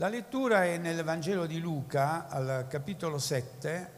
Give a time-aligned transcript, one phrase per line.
[0.00, 3.92] La lettura è nel Vangelo di Luca al capitolo 7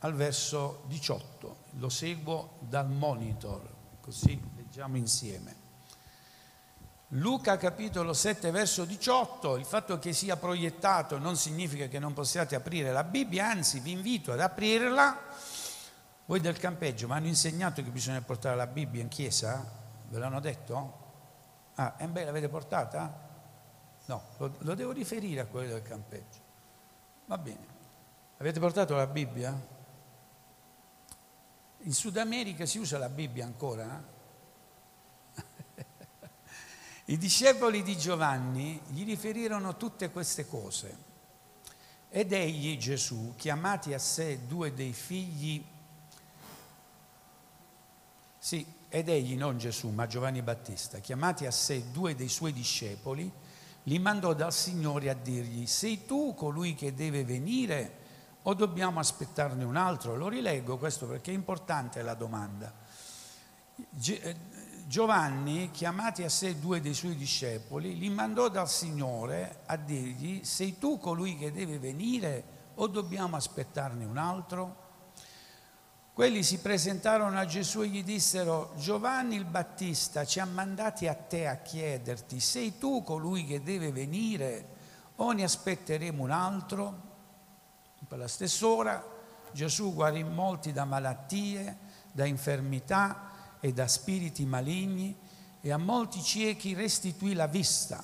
[0.00, 1.56] al verso 18.
[1.78, 3.66] Lo seguo dal monitor,
[4.02, 5.56] così leggiamo insieme.
[7.08, 12.54] Luca capitolo 7 verso 18, il fatto che sia proiettato non significa che non possiate
[12.54, 15.18] aprire la Bibbia, anzi vi invito ad aprirla.
[16.26, 19.64] Voi del campeggio mi hanno insegnato che bisogna portare la Bibbia in chiesa?
[20.10, 21.04] Ve l'hanno detto?
[21.76, 23.25] Ah, e beh, l'avete portata?
[24.06, 26.44] No, lo, lo devo riferire a quelli del campeggio.
[27.26, 27.74] Va bene.
[28.38, 29.74] Avete portato la Bibbia?
[31.78, 34.14] In Sud America si usa la Bibbia ancora?
[37.06, 41.04] I discepoli di Giovanni gli riferirono tutte queste cose.
[42.08, 45.64] Ed egli, Gesù, chiamati a sé due dei figli,
[48.38, 53.30] sì, ed egli, non Gesù, ma Giovanni Battista, chiamati a sé due dei suoi discepoli,
[53.88, 58.04] li mandò dal Signore a dirgli, sei tu colui che deve venire
[58.42, 60.16] o dobbiamo aspettarne un altro?
[60.16, 62.72] Lo rileggo questo perché è importante la domanda.
[64.04, 64.36] Eh,
[64.86, 70.78] Giovanni, chiamati a sé due dei suoi discepoli, li mandò dal Signore a dirgli, sei
[70.78, 74.84] tu colui che deve venire o dobbiamo aspettarne un altro?
[76.16, 81.12] Quelli si presentarono a Gesù e gli dissero, Giovanni il Battista ci ha mandati a
[81.12, 84.66] te a chiederti, sei tu colui che deve venire
[85.16, 87.00] o ne aspetteremo un altro?
[88.08, 89.06] Per la stessa ora
[89.52, 91.76] Gesù guarì molti da malattie,
[92.12, 95.14] da infermità e da spiriti maligni
[95.60, 98.02] e a molti ciechi restituì la vista.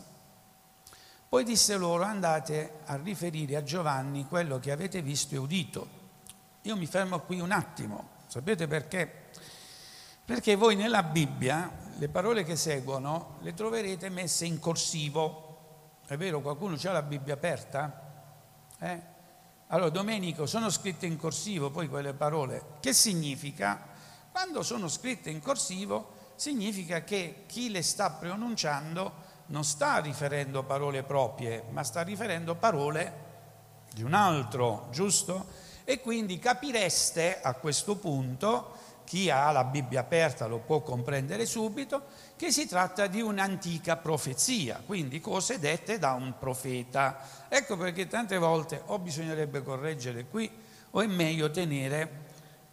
[1.30, 6.01] Poi disse loro andate a riferire a Giovanni quello che avete visto e udito.
[6.62, 9.30] Io mi fermo qui un attimo, sapete perché?
[10.24, 15.98] Perché voi nella Bibbia le parole che seguono le troverete messe in corsivo.
[16.06, 18.30] È vero, qualcuno ha la Bibbia aperta?
[18.78, 19.02] Eh?
[19.68, 22.76] Allora, Domenico, sono scritte in corsivo poi quelle parole.
[22.78, 23.88] Che significa?
[24.30, 29.12] Quando sono scritte in corsivo significa che chi le sta pronunciando
[29.46, 33.30] non sta riferendo parole proprie, ma sta riferendo parole
[33.92, 35.61] di un altro, giusto?
[35.84, 42.02] E quindi capireste a questo punto, chi ha la Bibbia aperta lo può comprendere subito,
[42.36, 47.18] che si tratta di un'antica profezia, quindi cose dette da un profeta.
[47.48, 50.50] Ecco perché tante volte o bisognerebbe correggere qui
[50.90, 52.20] o è meglio tenere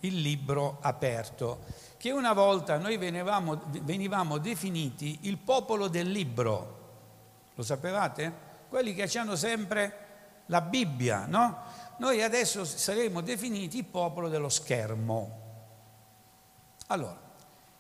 [0.02, 1.66] il libro aperto,
[1.98, 6.78] che una volta noi venivamo, venivamo definiti il popolo del libro,
[7.56, 8.48] lo sapevate?
[8.70, 10.08] Quelli che hanno sempre
[10.46, 11.58] la Bibbia, no?
[12.00, 15.48] Noi adesso saremo definiti il popolo dello schermo.
[16.88, 17.18] Allora,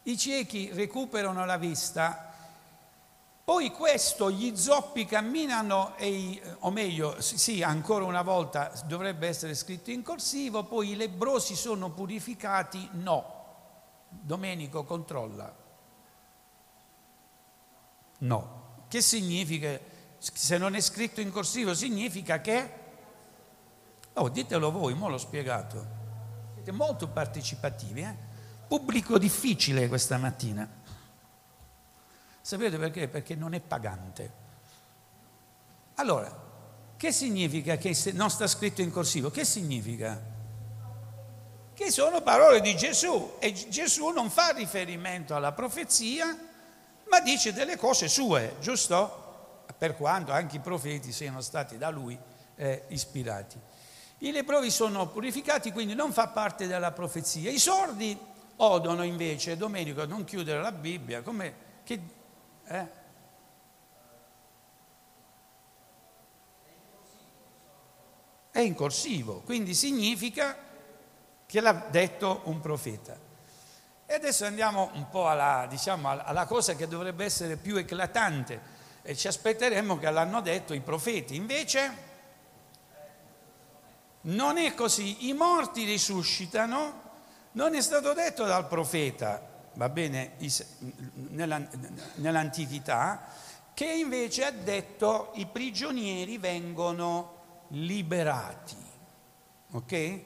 [0.03, 2.33] i ciechi recuperano la vista,
[3.43, 9.89] poi questo, gli zoppi camminano, e, o meglio, sì, ancora una volta dovrebbe essere scritto
[9.89, 13.37] in corsivo, poi i lebrosi sono purificati, no.
[14.09, 15.55] Domenico controlla.
[18.19, 18.57] No.
[18.87, 19.79] Che significa?
[20.17, 22.78] Se non è scritto in corsivo significa che
[24.21, 25.97] Oh, ditelo voi, mo l'ho spiegato.
[26.55, 28.15] Siete molto partecipativi, eh?
[28.67, 30.69] Pubblico difficile questa mattina.
[32.41, 33.07] Sapete perché?
[33.07, 34.33] Perché non è pagante.
[35.95, 36.47] Allora,
[36.97, 39.31] che significa che non sta scritto in corsivo?
[39.31, 40.21] Che significa?
[41.73, 46.37] Che sono parole di Gesù e Gesù non fa riferimento alla profezia,
[47.09, 49.63] ma dice delle cose sue, giusto?
[49.77, 52.19] Per quanto anche i profeti siano stati da lui
[52.55, 53.77] eh, ispirati.
[54.19, 57.49] I leprosi sono purificati, quindi non fa parte della profezia.
[57.49, 58.17] I sordi
[58.57, 61.67] odono invece, Domenico, non chiudere la Bibbia, come...
[61.83, 62.01] Che,
[62.65, 62.97] eh?
[68.51, 70.57] È in corsivo, quindi significa
[71.45, 73.17] che l'ha detto un profeta.
[74.05, 78.59] E adesso andiamo un po' alla, diciamo, alla cosa che dovrebbe essere più eclatante
[79.01, 81.35] e ci aspetteremmo che l'hanno detto i profeti.
[81.35, 82.08] Invece
[84.21, 87.07] non è così, i morti risuscitano,
[87.53, 89.41] non è stato detto dal profeta,
[89.73, 90.33] va bene,
[92.15, 93.27] nell'antichità,
[93.73, 98.75] che invece ha detto i prigionieri vengono liberati.
[99.71, 100.19] Ok?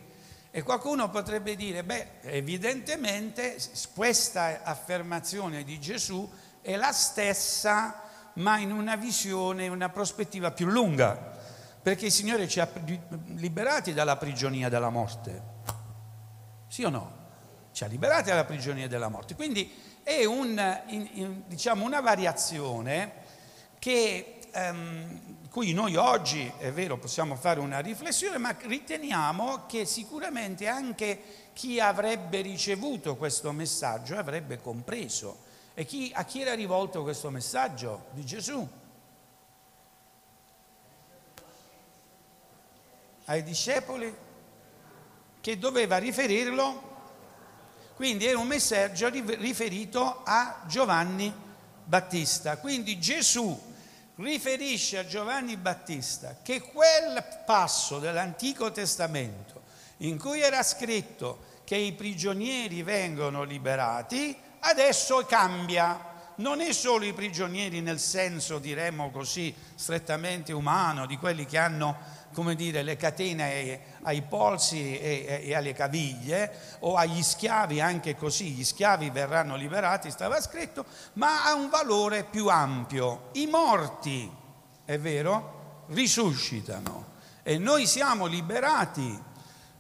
[0.56, 3.58] E qualcuno potrebbe dire, beh, evidentemente
[3.94, 6.28] questa affermazione di Gesù
[6.62, 8.02] è la stessa,
[8.34, 11.33] ma in una visione, una prospettiva più lunga
[11.84, 12.70] perché il Signore ci ha
[13.36, 15.52] liberati dalla prigionia della morte.
[16.68, 17.22] Sì o no?
[17.74, 19.36] Ci ha liberati dalla prigionia della morte.
[19.36, 19.70] Quindi
[20.02, 23.12] è un, in, in, diciamo una variazione
[23.80, 30.68] che, um, cui noi oggi, è vero, possiamo fare una riflessione, ma riteniamo che sicuramente
[30.68, 35.52] anche chi avrebbe ricevuto questo messaggio avrebbe compreso.
[35.74, 38.66] E chi, a chi era rivolto questo messaggio di Gesù?
[43.26, 44.14] Ai discepoli
[45.40, 46.92] che doveva riferirlo,
[47.96, 51.34] quindi era un messaggio riferito a Giovanni
[51.84, 52.58] Battista.
[52.58, 53.72] Quindi Gesù
[54.16, 59.62] riferisce a Giovanni Battista che quel passo dell'Antico Testamento
[59.98, 66.12] in cui era scritto che i prigionieri vengono liberati, adesso cambia.
[66.36, 71.96] Non è solo i prigionieri nel senso, diremmo così, strettamente umano, di quelli che hanno
[72.34, 78.18] come dire, le catene ai, ai polsi e, e, alle caviglie o agli schiavi, anche
[78.18, 83.30] così, gli schiavi verranno liberati, stava scritto, ma ha un valore più ampio.
[83.34, 84.30] I morti,
[84.84, 87.12] è vero, risuscitano
[87.44, 89.22] e noi siamo liberati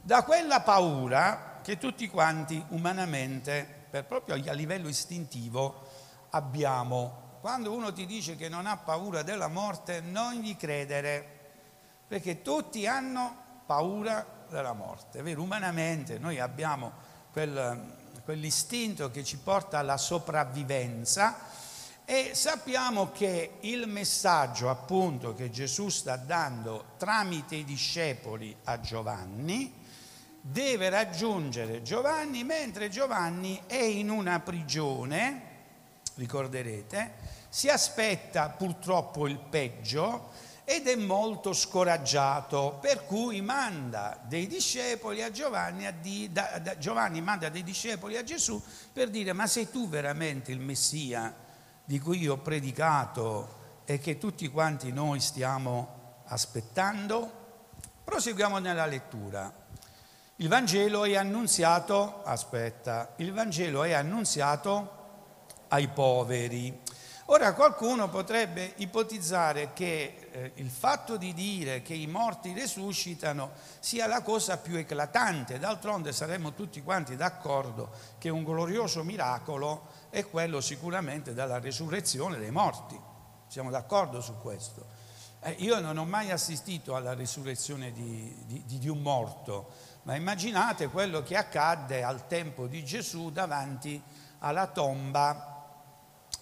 [0.02, 5.88] da quella paura che tutti quanti umanamente, proprio a livello istintivo,
[6.32, 7.38] abbiamo.
[7.40, 11.33] Quando uno ti dice che non ha paura della morte, non gli credere
[12.08, 13.36] perché tutti hanno
[13.66, 15.42] paura della morte, vero?
[15.42, 16.92] Umanamente noi abbiamo
[17.32, 21.38] quel, quell'istinto che ci porta alla sopravvivenza
[22.06, 29.82] e sappiamo che il messaggio appunto che Gesù sta dando tramite i discepoli a Giovanni
[30.46, 35.42] deve raggiungere Giovanni mentre Giovanni è in una prigione,
[36.16, 37.14] ricorderete,
[37.48, 40.32] si aspetta purtroppo il peggio
[40.66, 46.78] ed è molto scoraggiato, per cui manda dei discepoli a Giovanni, a di, da, da,
[46.78, 48.62] Giovanni manda dei discepoli a Gesù
[48.92, 51.36] per dire ma sei tu veramente il Messia
[51.84, 57.42] di cui io ho predicato e che tutti quanti noi stiamo aspettando?
[58.06, 59.52] Proseguiamo nella lettura.
[60.38, 65.02] Il Vangelo è annunziato, aspetta, il Vangelo è annunziato
[65.68, 66.82] ai poveri.
[67.26, 74.08] Ora qualcuno potrebbe ipotizzare che eh, il fatto di dire che i morti risuscitano sia
[74.08, 80.60] la cosa più eclatante, d'altronde saremmo tutti quanti d'accordo che un glorioso miracolo è quello
[80.60, 83.00] sicuramente della resurrezione dei morti.
[83.48, 84.88] Siamo d'accordo su questo.
[85.42, 89.70] Eh, io non ho mai assistito alla risurrezione di, di, di un morto,
[90.04, 94.02] ma immaginate quello che accadde al tempo di Gesù davanti
[94.40, 95.70] alla tomba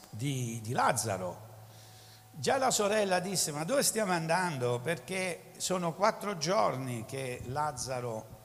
[0.10, 1.50] di, di Lazzaro.
[2.34, 4.80] Già la sorella disse, ma dove stiamo andando?
[4.80, 8.40] Perché sono quattro giorni che Lazzaro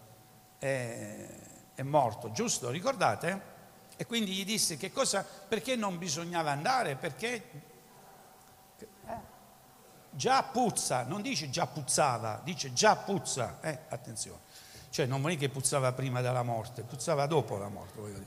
[0.58, 1.28] è,
[1.74, 2.70] è morto, giusto?
[2.70, 3.54] Ricordate?
[3.96, 6.96] E quindi gli disse che cosa, perché non bisognava andare?
[6.96, 7.64] Perché
[10.16, 14.40] già puzza, non dice già puzzava, dice già puzza, eh, attenzione.
[14.90, 18.26] Cioè non vuol dire che puzzava prima della morte, puzzava dopo la morte, voglio dire.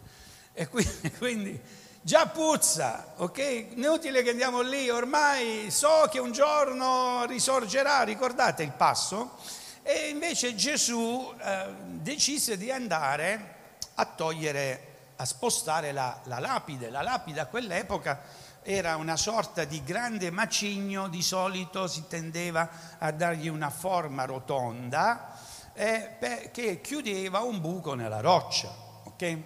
[0.54, 1.62] E quindi, quindi
[2.01, 3.68] già puzza, ok?
[3.75, 9.38] Inutile che andiamo lì, ormai so che un giorno risorgerà, ricordate il passo?
[9.84, 13.56] E invece Gesù eh, decise di andare
[13.96, 16.89] a togliere, a spostare la, la lapide.
[16.89, 18.22] La lapide a quell'epoca
[18.62, 25.38] era una sorta di grande macigno, di solito si tendeva a dargli una forma rotonda
[25.74, 28.74] eh, che chiudeva un buco nella roccia.
[29.06, 29.44] Okay?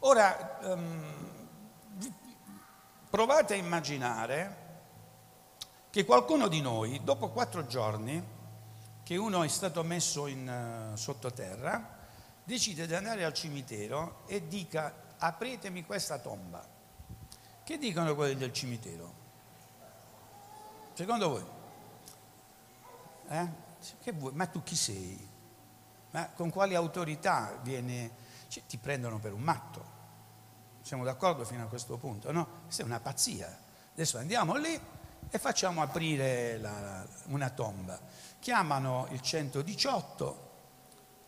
[0.00, 1.15] Ora, um,
[3.16, 4.56] Provate a immaginare
[5.88, 8.22] che qualcuno di noi, dopo quattro giorni,
[9.02, 11.96] che uno è stato messo in uh, sottoterra,
[12.44, 16.62] decide di andare al cimitero e dica apritemi questa tomba.
[17.64, 19.14] Che dicono quelli del cimitero?
[20.92, 21.44] Secondo voi?
[23.28, 23.48] Eh?
[24.02, 24.34] Che vuoi?
[24.34, 25.26] Ma tu chi sei?
[26.10, 28.10] Ma con quali autorità viene?
[28.48, 29.95] Cioè, ti prendono per un matto.
[30.86, 32.46] Siamo d'accordo fino a questo punto, no?
[32.62, 33.58] Questa è una pazzia.
[33.92, 34.80] Adesso andiamo lì
[35.28, 37.98] e facciamo aprire la, una tomba.
[38.38, 40.50] Chiamano il 118,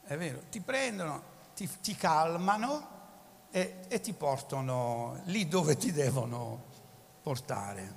[0.04, 1.22] è vero, ti prendono,
[1.56, 2.88] ti, ti calmano
[3.50, 6.66] e, e ti portano lì dove ti devono
[7.20, 7.96] portare.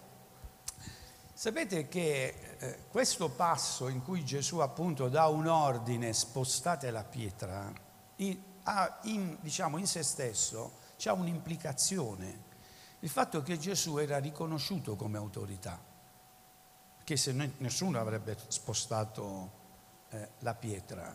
[1.31, 7.71] Sapete che eh, questo passo in cui Gesù appunto dà un ordine, spostate la pietra,
[8.15, 12.43] in, ha in, diciamo, in se stesso c'è un'implicazione.
[12.99, 15.81] Il fatto che Gesù era riconosciuto come autorità,
[17.03, 19.51] che se nessuno avrebbe spostato
[20.09, 21.11] eh, la pietra.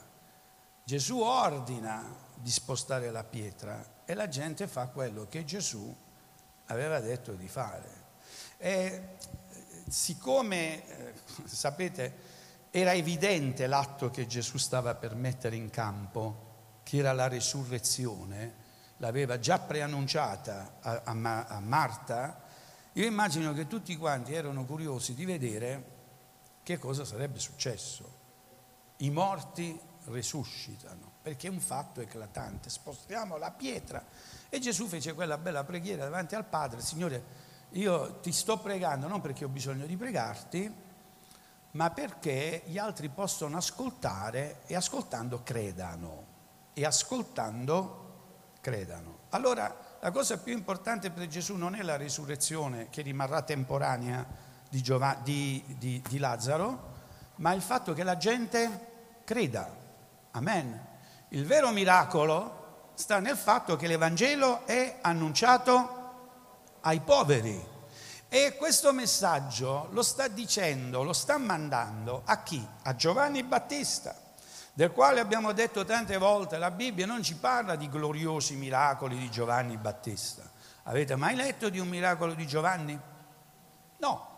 [0.82, 5.96] Gesù ordina di spostare la pietra e la gente fa quello che Gesù
[6.64, 8.04] aveva detto di fare.
[8.56, 9.16] E
[9.88, 11.14] siccome, eh,
[11.44, 12.14] sapete,
[12.72, 18.64] era evidente l'atto che Gesù stava per mettere in campo, che era la resurrezione,
[18.98, 22.42] l'aveva già preannunciata a, a, a Marta,
[22.92, 25.94] io immagino che tutti quanti erano curiosi di vedere
[26.62, 28.24] che cosa sarebbe successo.
[28.98, 32.70] I morti risuscitano, perché è un fatto eclatante.
[32.70, 34.02] Spostiamo la pietra.
[34.48, 39.20] E Gesù fece quella bella preghiera davanti al Padre, Signore, io ti sto pregando non
[39.20, 40.72] perché ho bisogno di pregarti,
[41.72, 46.34] ma perché gli altri possono ascoltare e ascoltando credano.
[46.72, 48.05] E ascoltando
[48.66, 49.18] credano.
[49.30, 54.26] Allora la cosa più importante per Gesù non è la risurrezione che rimarrà temporanea
[54.68, 56.94] di, Giov- di, di, di Lazzaro,
[57.36, 59.72] ma il fatto che la gente creda.
[60.32, 60.84] Amen.
[61.28, 67.74] Il vero miracolo sta nel fatto che l'Evangelo è annunciato ai poveri.
[68.28, 72.66] E questo messaggio lo sta dicendo, lo sta mandando a chi?
[72.82, 74.25] A Giovanni Battista
[74.76, 79.30] del quale abbiamo detto tante volte, la Bibbia non ci parla di gloriosi miracoli di
[79.30, 80.42] Giovanni Battista.
[80.82, 83.00] Avete mai letto di un miracolo di Giovanni?
[83.96, 84.34] No.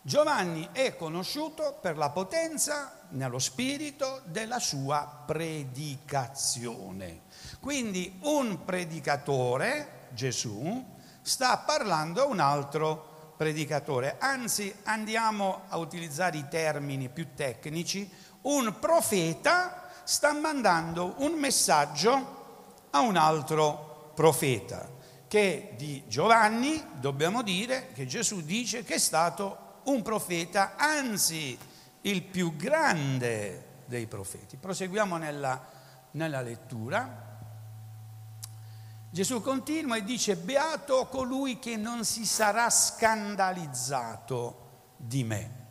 [0.00, 7.24] Giovanni è conosciuto per la potenza nello spirito della sua predicazione.
[7.60, 10.82] Quindi un predicatore, Gesù,
[11.20, 14.16] sta parlando a un altro predicatore.
[14.18, 22.40] Anzi, andiamo a utilizzare i termini più tecnici, un profeta sta mandando un messaggio
[22.90, 24.88] a un altro profeta,
[25.28, 31.58] che di Giovanni dobbiamo dire che Gesù dice che è stato un profeta, anzi
[32.02, 34.56] il più grande dei profeti.
[34.56, 35.60] Proseguiamo nella,
[36.12, 37.30] nella lettura.
[39.10, 44.60] Gesù continua e dice, beato colui che non si sarà scandalizzato
[44.96, 45.61] di me.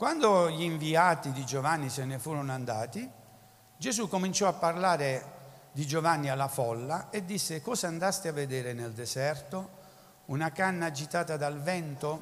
[0.00, 3.06] Quando gli inviati di Giovanni se ne furono andati,
[3.76, 5.24] Gesù cominciò a parlare
[5.72, 9.68] di Giovanni alla folla e disse cosa andaste a vedere nel deserto?
[10.28, 12.20] Una canna agitata dal vento?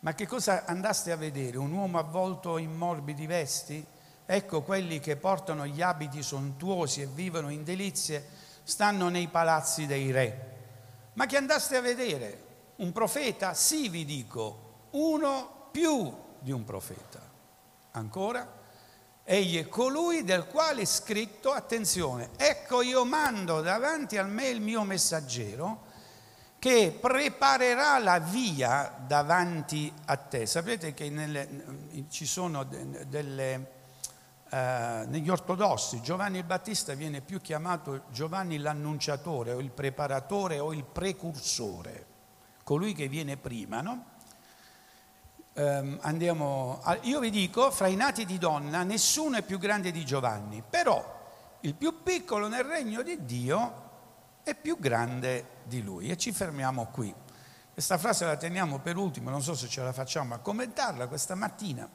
[0.00, 1.58] Ma che cosa andaste a vedere?
[1.58, 3.86] Un uomo avvolto in morbidi vesti?
[4.26, 8.28] Ecco quelli che portano gli abiti sontuosi e vivono in delizie
[8.64, 10.54] stanno nei palazzi dei re.
[11.12, 12.46] Ma che andaste a vedere?
[12.78, 13.54] Un profeta?
[13.54, 17.20] Sì, vi dico, uno più di un profeta.
[17.90, 18.48] Ancora,
[19.24, 24.60] egli è colui del quale è scritto, attenzione, ecco io mando davanti a me il
[24.60, 25.86] mio messaggero
[26.60, 30.46] che preparerà la via davanti a te.
[30.46, 33.70] Sapete che nelle, ci sono delle,
[34.50, 34.56] uh,
[35.08, 40.84] negli ortodossi Giovanni il Battista viene più chiamato Giovanni l'annunciatore o il preparatore o il
[40.84, 42.06] precursore,
[42.62, 44.12] colui che viene prima, no?
[45.56, 49.92] Um, andiamo a, io vi dico, fra i nati di donna nessuno è più grande
[49.92, 53.82] di Giovanni, però il più piccolo nel regno di Dio
[54.42, 56.08] è più grande di lui.
[56.08, 57.14] E ci fermiamo qui.
[57.72, 61.36] Questa frase la teniamo per ultimo, non so se ce la facciamo a commentarla questa
[61.36, 61.88] mattina,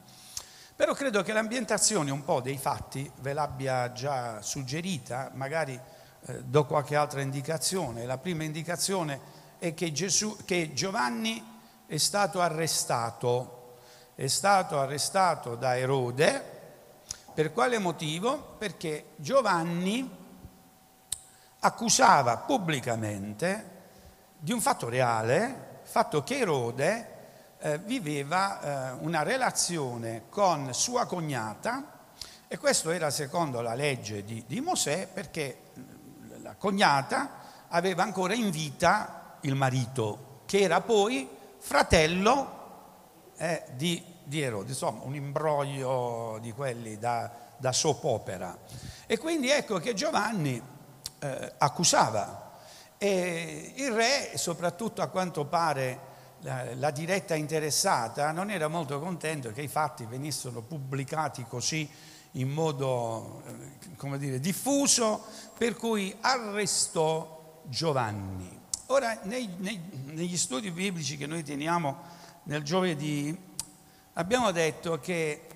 [0.74, 5.78] però credo che l'ambientazione un po' dei fatti ve l'abbia già suggerita, magari
[6.26, 8.06] eh, do qualche altra indicazione.
[8.06, 9.20] La prima indicazione
[9.58, 11.49] è che, Gesù, che Giovanni
[11.90, 13.78] è stato arrestato,
[14.14, 16.58] è stato arrestato da Erode,
[17.34, 18.54] per quale motivo?
[18.58, 20.08] Perché Giovanni
[21.58, 23.78] accusava pubblicamente
[24.38, 27.08] di un fatto reale, fatto che Erode
[27.58, 32.02] eh, viveva eh, una relazione con sua cognata
[32.46, 35.62] e questo era secondo la legge di, di Mosè perché
[36.40, 42.58] la cognata aveva ancora in vita il marito, che era poi fratello
[43.36, 48.56] eh, di, di, Erode, insomma un imbroglio di quelli da, da soap opera.
[49.06, 50.60] E quindi ecco che Giovanni
[51.20, 52.48] eh, accusava
[52.98, 56.08] e il re, soprattutto a quanto pare
[56.40, 61.88] la, la, diretta interessata, non era molto contento che i fatti venissero pubblicati così
[62.32, 65.24] in modo, eh, come dire, diffuso,
[65.56, 68.59] per cui arrestò Giovanni.
[68.90, 71.96] Ora, nei, nei, negli studi biblici che noi teniamo
[72.44, 73.38] nel giovedì,
[74.14, 75.46] abbiamo detto che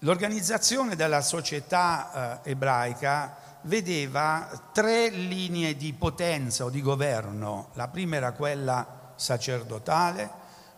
[0.00, 7.68] l'organizzazione della società eh, ebraica vedeva tre linee di potenza o di governo.
[7.74, 10.28] La prima era quella sacerdotale,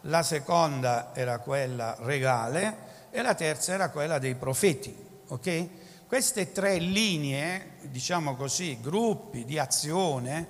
[0.02, 4.94] la seconda era quella regale e la terza era quella dei profeti.
[5.28, 5.81] Okay?
[6.12, 10.49] Queste tre linee, diciamo così, gruppi di azione,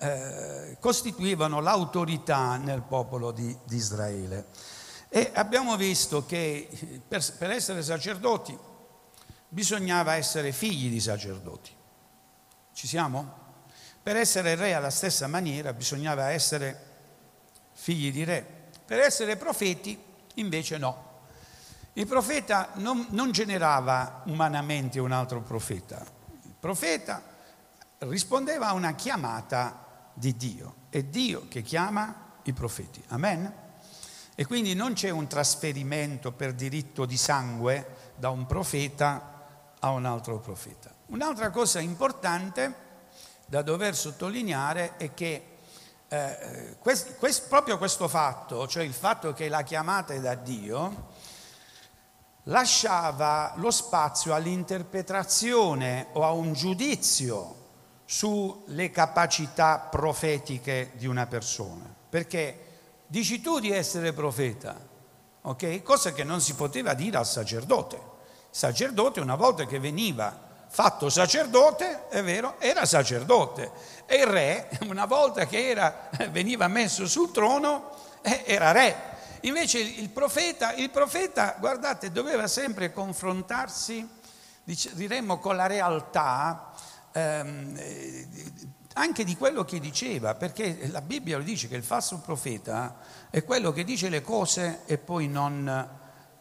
[0.00, 4.46] eh, costituivano l'autorità nel popolo di, di, Israele.
[5.08, 6.68] E abbiamo visto che
[7.06, 8.58] per, per essere sacerdoti
[9.48, 11.70] bisognava essere figli di sacerdoti.
[12.72, 13.62] Ci siamo?
[14.02, 16.80] Per essere re alla stessa maniera bisognava essere
[17.74, 18.44] figli di re.
[18.84, 19.96] Per essere profeti
[20.34, 21.05] invece no.
[21.98, 26.04] Il profeta non, non generava umanamente un altro profeta.
[26.42, 27.22] Il profeta
[28.00, 30.74] rispondeva a una chiamata di Dio.
[30.90, 33.02] È Dio che chiama i profeti.
[33.08, 33.50] Amen?
[34.34, 40.04] E quindi non c'è un trasferimento per diritto di sangue da un profeta a un
[40.04, 40.92] altro profeta.
[41.06, 42.74] Un'altra cosa importante
[43.46, 45.56] da dover sottolineare è che
[46.08, 51.14] eh, quest, quest, proprio questo fatto, cioè il fatto che la chiamata è da Dio,
[52.48, 57.54] lasciava lo spazio all'interpretazione o a un giudizio
[58.04, 61.92] sulle capacità profetiche di una persona.
[62.08, 62.64] Perché
[63.06, 64.76] dici tu di essere profeta,
[65.42, 65.82] ok?
[65.82, 67.96] Cosa che non si poteva dire al sacerdote.
[67.96, 68.02] Il
[68.50, 73.70] sacerdote una volta che veniva fatto sacerdote, è vero, era sacerdote.
[74.06, 77.90] E il re, una volta che era, veniva messo sul trono,
[78.22, 79.14] eh, era re.
[79.42, 84.08] Invece il profeta, il profeta, guardate, doveva sempre confrontarsi,
[84.64, 86.72] diremmo, con la realtà
[87.12, 87.78] ehm,
[88.94, 92.96] anche di quello che diceva, perché la Bibbia lo dice che il falso profeta
[93.30, 95.88] è quello che dice le cose e poi non,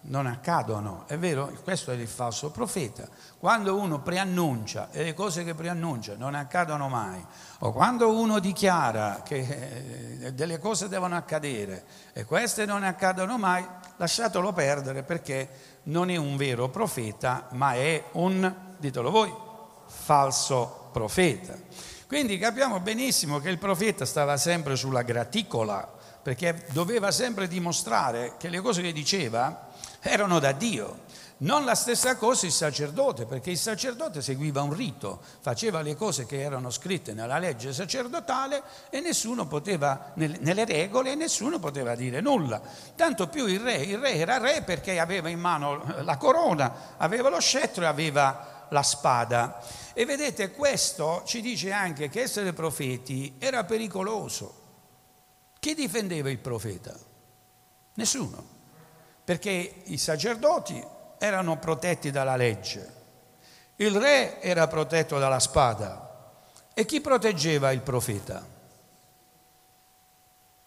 [0.07, 1.51] non accadono, è vero?
[1.63, 3.07] Questo è il falso profeta.
[3.39, 7.23] Quando uno preannuncia e le cose che preannuncia non accadono mai,
[7.59, 13.65] o quando uno dichiara che eh, delle cose devono accadere e queste non accadono mai,
[13.97, 15.49] lasciatelo perdere perché
[15.83, 19.33] non è un vero profeta, ma è un, ditelo voi,
[19.87, 21.55] falso profeta.
[22.07, 28.49] Quindi capiamo benissimo che il profeta stava sempre sulla graticola, perché doveva sempre dimostrare che
[28.49, 29.73] le cose che diceva
[30.05, 31.03] erano da Dio.
[31.37, 36.25] Non la stessa cosa il sacerdote, perché il sacerdote seguiva un rito, faceva le cose
[36.25, 42.61] che erano scritte nella legge sacerdotale e nessuno poteva, nelle regole, nessuno poteva dire nulla.
[42.95, 47.27] Tanto più il re, il re era re perché aveva in mano la corona, aveva
[47.27, 49.61] lo scettro e aveva la spada.
[49.93, 54.61] E vedete, questo ci dice anche che essere profeti era pericoloso.
[55.59, 56.95] Chi difendeva il profeta?
[57.95, 58.54] Nessuno
[59.25, 60.81] perché i sacerdoti
[61.17, 62.93] erano protetti dalla legge,
[63.77, 66.33] il re era protetto dalla spada
[66.73, 68.53] e chi proteggeva il profeta?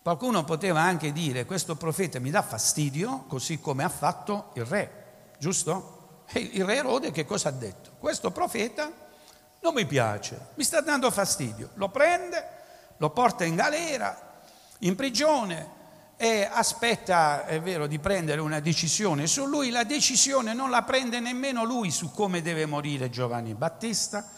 [0.03, 4.91] Qualcuno poteva anche dire questo profeta mi dà fastidio così come ha fatto il re,
[5.39, 6.25] giusto?
[6.31, 7.93] E il re Erode che cosa ha detto?
[7.99, 8.91] Questo profeta
[9.61, 12.57] non mi piace, mi sta dando fastidio, lo prende,
[12.97, 14.41] lo porta in galera,
[14.81, 15.77] in prigione,
[16.21, 21.21] e aspetta, è vero, di prendere una decisione su lui, la decisione non la prende
[21.21, 24.29] nemmeno lui su come deve morire Giovanni Battista,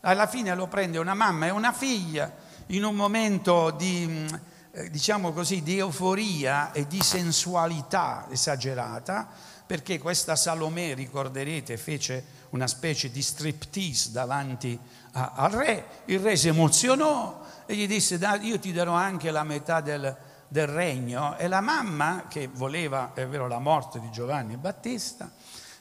[0.00, 2.32] alla fine lo prende una mamma e una figlia
[2.68, 4.26] in un momento di,
[4.70, 9.28] eh, diciamo così, di euforia e di sensualità esagerata,
[9.66, 14.78] perché questa Salomè, ricorderete, fece una specie di striptease davanti
[15.12, 19.82] al re, il re si emozionò e gli disse io ti darò anche la metà
[19.82, 20.16] del
[20.48, 25.30] del regno e la mamma, che voleva, è vero, la morte di Giovanni Battista,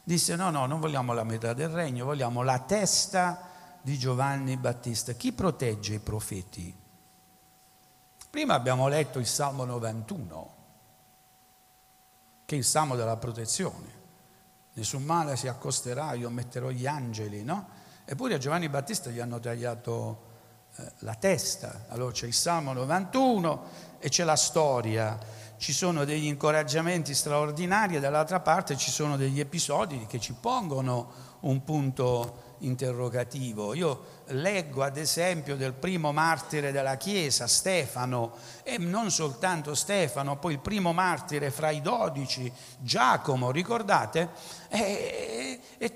[0.04, 3.50] disse no, no, non vogliamo la metà del regno, vogliamo la testa
[3.82, 5.14] di Giovanni Battista.
[5.14, 6.76] Chi protegge i profeti?
[8.30, 10.56] Prima abbiamo letto il Salmo 91,
[12.46, 13.94] che è il Salmo della protezione.
[14.74, 17.70] Nessun male si accosterà, io metterò gli angeli, no?
[18.04, 20.34] Eppure a Giovanni Battista gli hanno tagliato
[20.76, 21.86] eh, la testa.
[21.88, 25.18] Allora c'è il Salmo 91 e c'è la storia,
[25.58, 31.12] ci sono degli incoraggiamenti straordinari e dall'altra parte ci sono degli episodi che ci pongono
[31.42, 33.74] un punto interrogativo.
[33.74, 38.34] Io leggo ad esempio del primo martire della Chiesa, Stefano,
[38.64, 44.30] e non soltanto Stefano, poi il primo martire fra i dodici, Giacomo, ricordate?
[44.70, 45.94] E, e,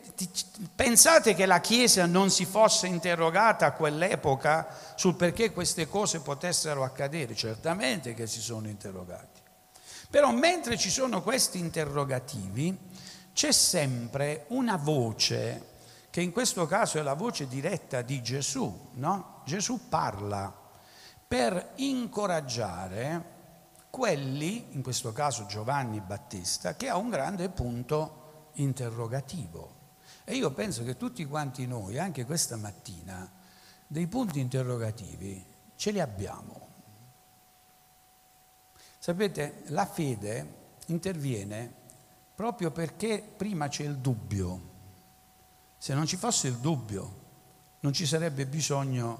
[0.75, 6.83] pensate che la Chiesa non si fosse interrogata a quell'epoca sul perché queste cose potessero
[6.83, 7.35] accadere?
[7.35, 9.39] Certamente che si sono interrogati.
[10.09, 12.75] Però mentre ci sono questi interrogativi,
[13.33, 15.68] c'è sempre una voce
[16.19, 19.41] che in questo caso è la voce diretta di Gesù, no?
[19.45, 20.53] Gesù parla
[21.25, 23.37] per incoraggiare
[23.89, 29.75] quelli, in questo caso Giovanni Battista, che ha un grande punto interrogativo.
[30.25, 33.31] E io penso che tutti quanti noi, anche questa mattina,
[33.87, 35.41] dei punti interrogativi
[35.77, 36.67] ce li abbiamo.
[38.97, 40.55] Sapete, la fede
[40.87, 41.71] interviene
[42.35, 44.68] proprio perché prima c'è il dubbio.
[45.81, 47.13] Se non ci fosse il dubbio,
[47.79, 49.19] non ci sarebbe bisogno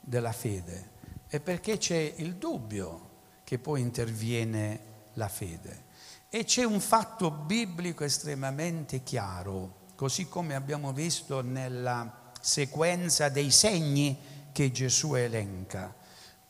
[0.00, 0.96] della fede.
[1.26, 3.10] È perché c'è il dubbio
[3.44, 4.80] che poi interviene
[5.12, 5.84] la fede.
[6.30, 14.16] E c'è un fatto biblico estremamente chiaro, così come abbiamo visto nella sequenza dei segni
[14.50, 15.94] che Gesù elenca.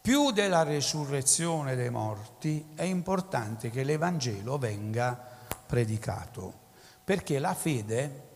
[0.00, 5.20] Più della resurrezione dei morti è importante che l'Evangelo venga
[5.66, 6.52] predicato,
[7.02, 8.27] perché la fede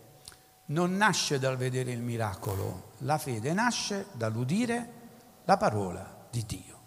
[0.65, 5.01] non nasce dal vedere il miracolo, la fede nasce dall'udire
[5.45, 6.79] la parola di Dio.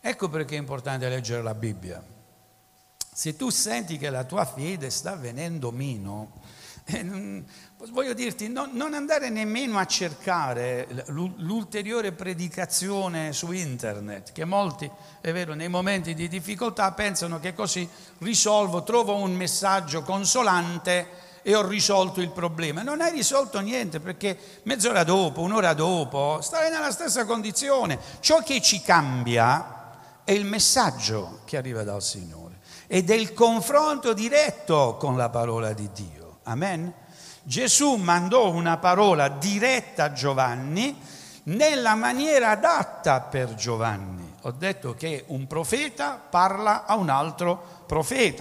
[0.00, 2.02] Ecco perché è importante leggere la Bibbia.
[3.12, 6.40] Se tu senti che la tua fede sta venendo meno,
[6.84, 7.44] eh,
[7.90, 15.32] voglio dirti, non, non andare nemmeno a cercare l'ulteriore predicazione su internet, che molti, è
[15.32, 21.66] vero, nei momenti di difficoltà pensano che così risolvo, trovo un messaggio consolante e ho
[21.66, 22.82] risolto il problema.
[22.82, 27.98] Non hai risolto niente perché mezz'ora dopo, un'ora dopo, stai nella stessa condizione.
[28.20, 29.76] Ciò che ci cambia
[30.24, 35.72] è il messaggio che arriva dal Signore ed è il confronto diretto con la parola
[35.72, 36.38] di Dio.
[36.44, 36.92] Amen?
[37.42, 41.00] Gesù mandò una parola diretta a Giovanni
[41.44, 44.34] nella maniera adatta per Giovanni.
[44.42, 47.77] Ho detto che un profeta parla a un altro profeta,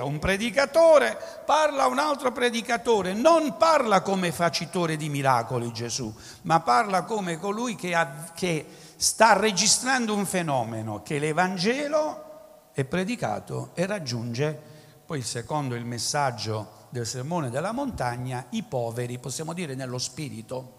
[0.04, 6.60] un predicatore parla a un altro predicatore, non parla come facitore di miracoli Gesù, ma
[6.60, 8.66] parla come colui che, ha, che
[8.98, 14.60] sta registrando un fenomeno che l'Evangelo è predicato e raggiunge,
[15.06, 20.76] poi secondo il messaggio del sermone della montagna, i poveri, possiamo dire nello spirito.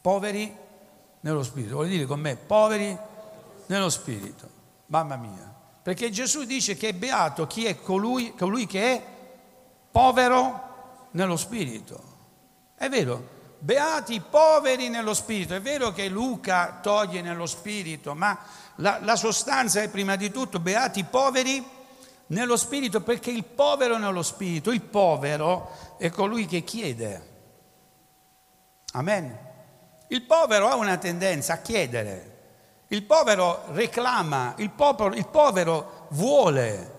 [0.00, 0.56] Poveri
[1.20, 2.96] nello spirito, vuol dire con me, poveri
[3.66, 4.48] nello spirito.
[4.86, 5.55] Mamma mia.
[5.86, 9.02] Perché Gesù dice che è beato chi è colui, colui che è
[9.88, 12.02] povero nello spirito.
[12.74, 13.28] È vero,
[13.60, 15.54] beati i poveri nello spirito.
[15.54, 18.36] È vero che Luca toglie nello spirito, ma
[18.78, 21.64] la, la sostanza è prima di tutto beati i poveri
[22.26, 27.28] nello spirito, perché il povero nello spirito, il povero è colui che chiede.
[28.94, 29.38] Amen.
[30.08, 32.35] Il povero ha una tendenza a chiedere,
[32.88, 36.94] il povero reclama, il povero, il povero vuole.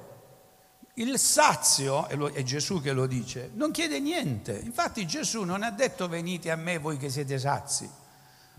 [0.96, 4.60] Il sazio, è Gesù che lo dice, non chiede niente.
[4.64, 7.88] Infatti Gesù non ha detto venite a me voi che siete sazi,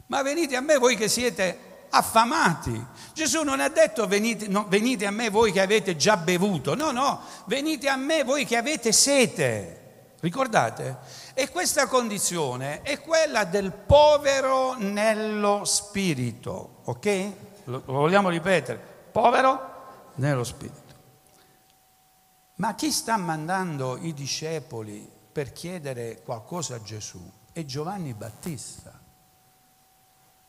[0.06, 2.86] ma venite a me voi che siete affamati.
[3.12, 6.92] Gesù non ha detto venite, no, venite a me voi che avete già bevuto, no,
[6.92, 9.78] no, venite a me voi che avete sete.
[10.20, 10.96] Ricordate?
[11.34, 17.33] E questa condizione è quella del povero nello spirito, ok?
[17.64, 18.79] Lo, lo vogliamo ripetere?
[19.12, 19.77] Povero
[20.14, 20.96] nello spirito.
[22.57, 27.20] Ma chi sta mandando i discepoli per chiedere qualcosa a Gesù?
[27.53, 28.98] È Giovanni Battista.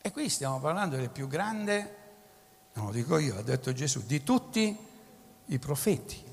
[0.02, 1.96] E qui stiamo parlando del più grande,
[2.72, 4.88] non lo dico io, ha detto Gesù, di tutti
[5.44, 6.24] i profeti.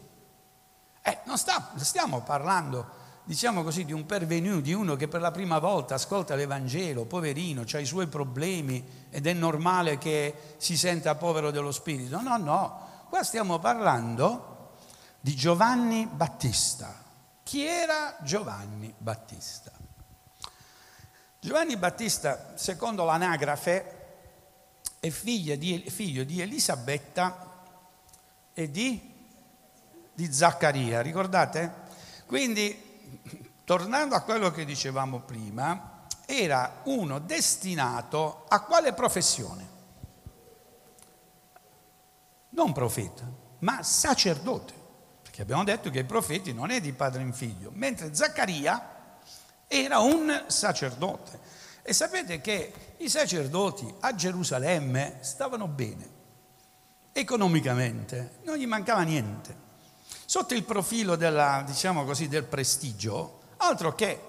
[1.02, 2.90] Eh, non sta, stiamo parlando,
[3.28, 7.66] diciamo così, di un pervenuto, di uno che per la prima volta ascolta l'Evangelo, poverino,
[7.70, 12.22] ha i suoi problemi ed è normale che si senta povero dello spirito.
[12.22, 14.76] No, no, qua stiamo parlando
[15.20, 17.04] di Giovanni Battista.
[17.44, 19.72] Chi era Giovanni Battista?
[21.42, 23.96] Giovanni Battista, secondo l'anagrafe,
[25.02, 27.66] è figlio di, figlio di Elisabetta
[28.54, 29.14] e di,
[30.14, 31.86] di Zaccaria, ricordate?
[32.26, 32.87] Quindi,
[33.64, 39.76] tornando a quello che dicevamo prima, era uno destinato a quale professione?
[42.50, 43.24] Non profeta,
[43.60, 44.86] ma sacerdote
[45.38, 49.20] che abbiamo detto che i profeti non è di padre in figlio, mentre Zaccaria
[49.68, 51.40] era un sacerdote.
[51.84, 56.10] E sapete che i sacerdoti a Gerusalemme stavano bene,
[57.12, 59.56] economicamente, non gli mancava niente.
[60.30, 64.20] Sotto il profilo della, diciamo così, del prestigio, altro che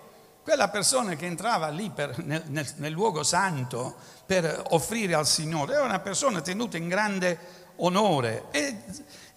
[0.45, 5.73] quella persona che entrava lì per, nel, nel, nel luogo santo per offrire al Signore,
[5.75, 7.37] era una persona tenuta in grande
[7.79, 8.45] onore.
[8.53, 8.77] E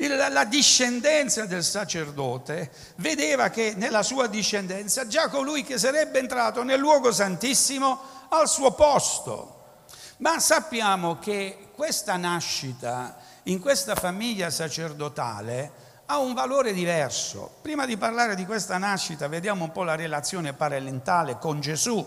[0.08, 6.78] la discendenza del sacerdote vedeva che nella sua discendenza già colui che sarebbe entrato nel
[6.80, 9.80] luogo santissimo al suo posto.
[10.17, 17.50] Ma sappiamo che questa nascita in questa famiglia sacerdotale ha un valore diverso.
[17.62, 22.06] Prima di parlare di questa nascita vediamo un po' la relazione parentale con Gesù,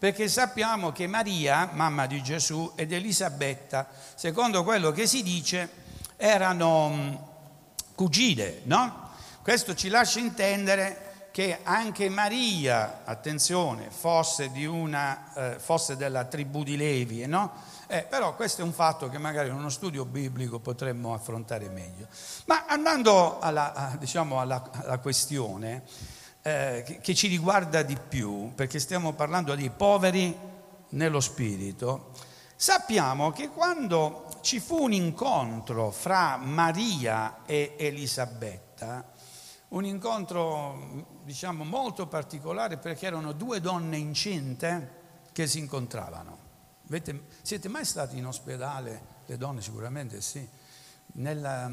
[0.00, 5.68] perché sappiamo che Maria, mamma di Gesù, ed Elisabetta, secondo quello che si dice,
[6.16, 7.14] erano mm,
[7.94, 9.10] cugine, no?
[9.42, 16.76] Questo ci lascia intendere che anche Maria, attenzione, fosse, una, eh, fosse della tribù di
[16.76, 17.52] Levi, no?
[17.88, 22.08] Eh, però questo è un fatto che magari in uno studio biblico potremmo affrontare meglio.
[22.46, 25.84] Ma andando alla, diciamo alla, alla questione
[26.42, 30.36] eh, che, che ci riguarda di più, perché stiamo parlando di poveri
[30.90, 32.10] nello spirito,
[32.56, 39.12] sappiamo che quando ci fu un incontro fra Maria e Elisabetta,
[39.68, 44.90] un incontro diciamo molto particolare perché erano due donne incinte
[45.32, 46.45] che si incontravano.
[46.88, 49.14] Avete, siete mai stati in ospedale?
[49.26, 50.46] Le donne sicuramente sì.
[51.14, 51.68] Nella,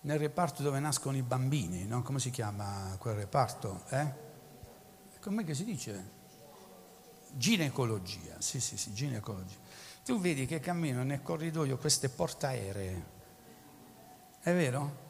[0.00, 2.02] nel reparto dove nascono i bambini, no?
[2.02, 3.84] come si chiama quel reparto?
[3.88, 4.30] Eh?
[5.20, 6.20] Com'è che si dice?
[7.30, 9.56] Ginecologia, sì sì sì, ginecologia.
[10.04, 13.04] Tu vedi che camminano nel corridoio queste portaeree,
[14.40, 15.00] è vero?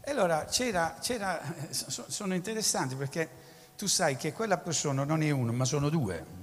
[0.00, 3.28] E allora c'era, c'era, sono interessanti perché
[3.76, 6.37] tu sai che quella persona non è uno, ma sono due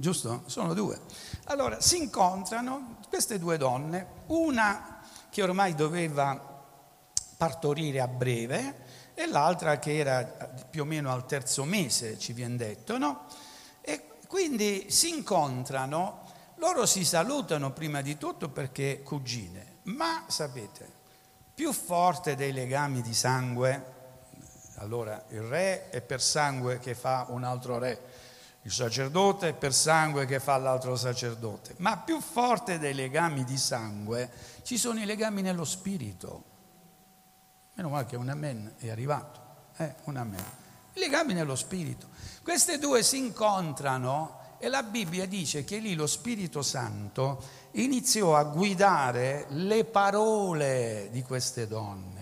[0.00, 0.42] giusto?
[0.46, 0.98] Sono due.
[1.44, 6.48] Allora si incontrano queste due donne, una che ormai doveva
[7.36, 12.56] partorire a breve e l'altra che era più o meno al terzo mese, ci viene
[12.56, 13.26] detto, no?
[13.82, 16.22] E quindi si incontrano,
[16.56, 20.90] loro si salutano prima di tutto perché cugine, ma sapete,
[21.54, 23.98] più forte dei legami di sangue,
[24.76, 28.00] allora il re è per sangue che fa un altro re,
[28.62, 34.30] il sacerdote per sangue che fa l'altro sacerdote, ma più forte dei legami di sangue
[34.62, 36.44] ci sono i legami nello spirito.
[37.74, 39.40] Meno male che un amen è arrivato,
[39.76, 40.44] eh, un amen.
[40.92, 42.08] I legami nello spirito.
[42.42, 47.42] Queste due si incontrano e la Bibbia dice che lì lo Spirito Santo
[47.72, 52.19] iniziò a guidare le parole di queste donne.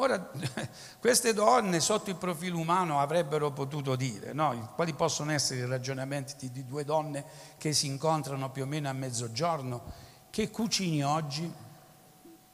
[0.00, 0.30] Ora,
[0.98, 4.72] queste donne sotto il profilo umano avrebbero potuto dire, no?
[4.74, 7.22] quali possono essere i ragionamenti di due donne
[7.58, 9.82] che si incontrano più o meno a mezzogiorno,
[10.30, 11.52] che cucini oggi?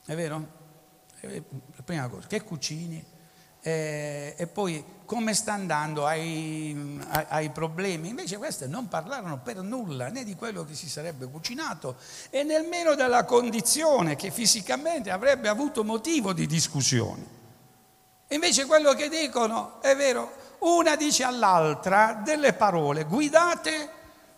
[0.04, 0.54] È vero?
[1.20, 1.44] Eh,
[1.76, 3.04] la prima cosa, che cucini?
[3.66, 8.10] E, e poi come sta andando ai, ai, problemi?
[8.10, 11.96] Invece queste non parlarono per nulla né di quello che si sarebbe cucinato
[12.30, 17.26] e nemmeno della condizione che fisicamente avrebbe avuto motivo di discussione.
[18.28, 23.90] Invece quello che dicono è vero, una dice all'altra delle parole guidate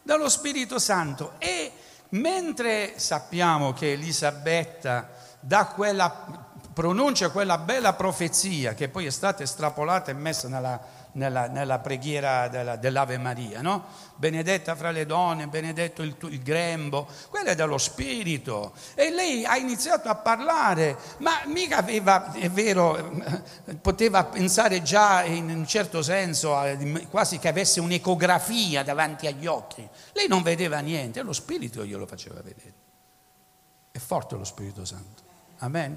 [0.03, 1.71] dallo Spirito Santo e
[2.11, 6.48] mentre sappiamo che Elisabetta da quella
[6.79, 10.81] pronuncia quella bella profezia che poi è stata estrapolata e messa nella
[11.13, 13.87] nella, nella preghiera della, dell'Ave Maria, no?
[14.15, 18.75] Benedetta fra le donne, benedetto il, il grembo, quello è dello Spirito.
[18.95, 23.11] E lei ha iniziato a parlare, ma mica aveva, è vero,
[23.81, 26.57] poteva pensare già in un certo senso,
[27.11, 29.89] quasi che avesse un'ecografia davanti agli occhi.
[30.13, 32.75] Lei non vedeva niente, lo Spirito glielo faceva vedere.
[33.91, 35.23] È forte lo Spirito Santo.
[35.59, 35.97] Amen.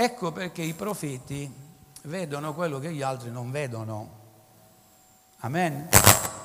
[0.00, 1.52] Ecco perché i profeti
[2.02, 4.10] vedono quello che gli altri non vedono.
[5.38, 5.88] Amen.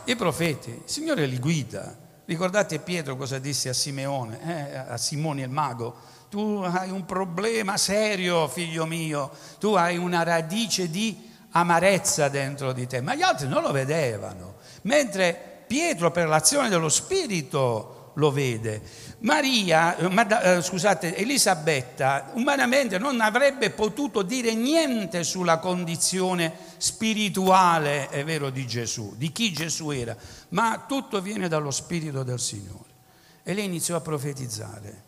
[0.05, 1.95] I profeti, il Signore li guida.
[2.25, 5.93] Ricordate Pietro cosa disse a Simeone, eh, a Simone il mago?
[6.31, 12.87] Tu hai un problema serio, figlio mio, tu hai una radice di amarezza dentro di
[12.87, 18.81] te, ma gli altri non lo vedevano, mentre Pietro per l'azione dello Spirito lo vede.
[19.23, 28.49] Maria, eh, scusate, Elisabetta umanamente non avrebbe potuto dire niente sulla condizione spirituale, è vero,
[28.49, 30.15] di Gesù, di chi Gesù era,
[30.49, 32.91] ma tutto viene dallo Spirito del Signore.
[33.43, 35.03] E lei iniziò a profetizzare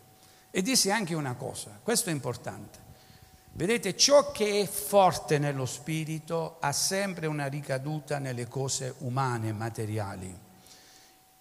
[0.50, 2.84] e disse anche una cosa, questo è importante.
[3.52, 10.44] Vedete, ciò che è forte nello Spirito ha sempre una ricaduta nelle cose umane, materiali.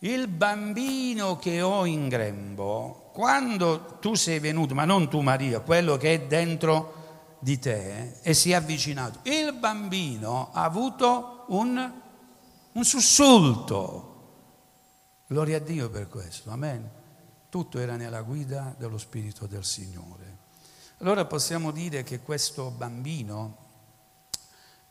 [0.05, 5.97] Il bambino che ho in grembo, quando tu sei venuto, ma non tu Maria, quello
[5.97, 11.91] che è dentro di te e si è avvicinato, il bambino ha avuto un,
[12.71, 14.11] un sussulto.
[15.25, 16.87] Gloria a Dio per questo, amen.
[17.49, 20.37] Tutto era nella guida dello Spirito del Signore.
[20.99, 23.57] Allora possiamo dire che questo bambino,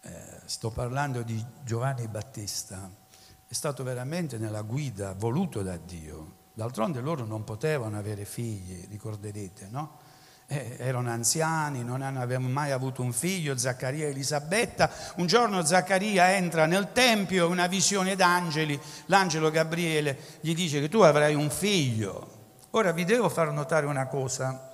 [0.00, 3.02] eh, sto parlando di Giovanni Battista,
[3.46, 6.42] è stato veramente nella guida voluto da Dio.
[6.54, 9.98] D'altronde loro non potevano avere figli, ricorderete, no?
[10.46, 14.90] eh, erano anziani, non avevano mai avuto un figlio, Zaccaria e Elisabetta.
[15.16, 21.00] Un giorno Zaccaria entra nel Tempio, una visione d'angeli, l'angelo Gabriele gli dice che tu
[21.00, 22.32] avrai un figlio.
[22.70, 24.70] Ora vi devo far notare una cosa,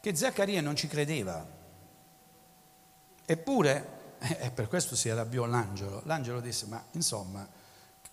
[0.00, 1.44] che Zaccaria non ci credeva.
[3.26, 3.88] Eppure,
[4.18, 7.46] e eh, per questo si arrabbiò l'angelo, l'angelo disse, ma insomma,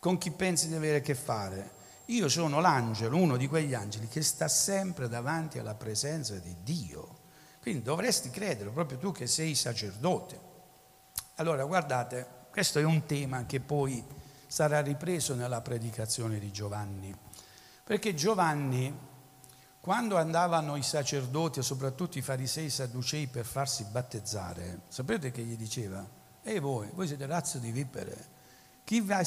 [0.02, 1.74] con chi pensi di avere a che fare?
[2.06, 7.20] Io sono l'angelo, uno di quegli angeli che sta sempre davanti alla presenza di Dio.
[7.62, 10.40] Quindi dovresti credere proprio tu che sei sacerdote.
[11.36, 14.04] Allora guardate, questo è un tema che poi
[14.48, 17.16] sarà ripreso nella predicazione di Giovanni.
[17.84, 18.92] Perché Giovanni,
[19.80, 25.30] quando andavano i sacerdoti e soprattutto i farisei e i sadducei per farsi battezzare, sapete
[25.30, 26.04] che gli diceva?
[26.42, 28.31] E voi, voi siete razzo di vipere.
[28.92, 29.26] Chi vi ha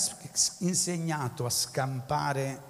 [0.59, 2.63] insegnato a scampare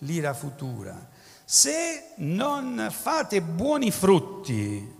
[0.00, 0.94] l'ira futura.
[1.42, 4.94] Se non fate buoni frutti,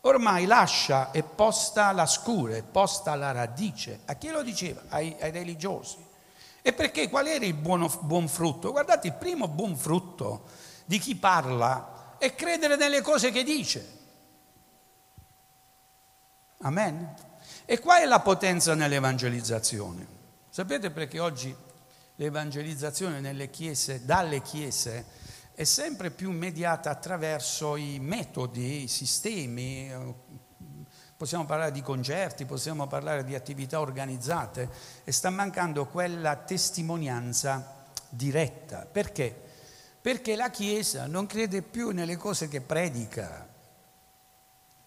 [0.00, 4.00] ormai lascia e posta la scura, e posta la radice.
[4.06, 4.84] A chi lo diceva?
[4.88, 6.02] Ai, ai religiosi.
[6.62, 8.70] E perché qual era il buono, buon frutto?
[8.70, 10.48] Guardate, il primo buon frutto
[10.86, 13.98] di chi parla è credere nelle cose che dice.
[16.60, 17.14] Amen.
[17.68, 20.06] E qua è la potenza nell'evangelizzazione.
[20.48, 21.52] Sapete perché oggi
[22.14, 25.04] l'evangelizzazione nelle chiese, dalle chiese,
[25.52, 29.92] è sempre più mediata attraverso i metodi, i sistemi.
[31.16, 34.70] Possiamo parlare di concerti, possiamo parlare di attività organizzate
[35.02, 38.86] e sta mancando quella testimonianza diretta.
[38.86, 39.34] Perché?
[40.00, 43.48] Perché la Chiesa non crede più nelle cose che predica.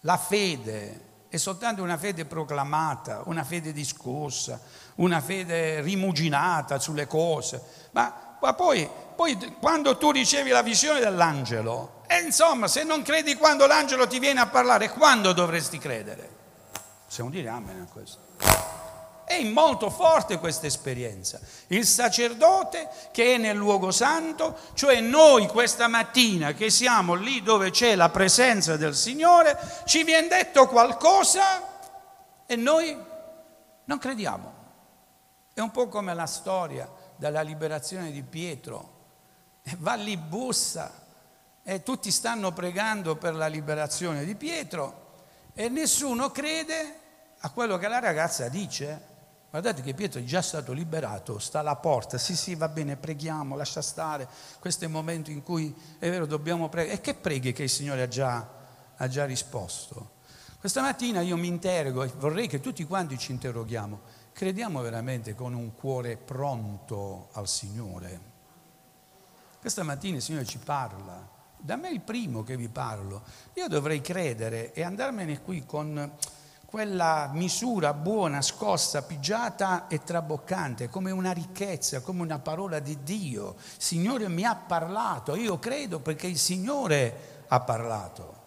[0.01, 4.59] La fede è soltanto una fede proclamata, una fede discorsa,
[4.95, 7.61] una fede rimuginata sulle cose.
[7.91, 13.35] Ma, ma poi, poi, quando tu ricevi la visione dell'angelo, e insomma, se non credi
[13.35, 16.37] quando l'angelo ti viene a parlare, quando dovresti credere?
[17.05, 18.68] Possiamo dire amen a questo.
[19.29, 21.39] È molto forte questa esperienza.
[21.67, 27.69] Il sacerdote che è nel luogo santo, cioè noi questa mattina che siamo lì dove
[27.69, 31.79] c'è la presenza del Signore, ci viene detto qualcosa
[32.47, 32.97] e noi
[33.83, 34.53] non crediamo.
[35.53, 38.97] È un po' come la storia della liberazione di Pietro.
[39.77, 40.91] Va lì, bussa,
[41.61, 46.99] e tutti stanno pregando per la liberazione di Pietro e nessuno crede
[47.41, 49.17] a quello che la ragazza dice.
[49.49, 53.55] Guardate che Pietro è già stato liberato, sta alla porta, sì sì va bene, preghiamo,
[53.55, 54.27] lascia stare,
[54.59, 56.97] questo è il momento in cui è vero dobbiamo pregare.
[56.97, 58.47] E che preghi che il Signore ha già,
[58.95, 60.17] ha già risposto?
[60.59, 64.01] Questa mattina io mi interrogo e vorrei che tutti quanti ci interroghiamo,
[64.33, 68.21] crediamo veramente con un cuore pronto al Signore?
[69.59, 73.99] Questa mattina il Signore ci parla, da me il primo che vi parlo, io dovrei
[73.99, 76.12] credere e andarmene qui con
[76.69, 83.55] quella misura buona, scossa, pigiata e traboccante, come una ricchezza, come una parola di Dio.
[83.58, 88.38] Il Signore mi ha parlato, io credo perché il Signore ha parlato.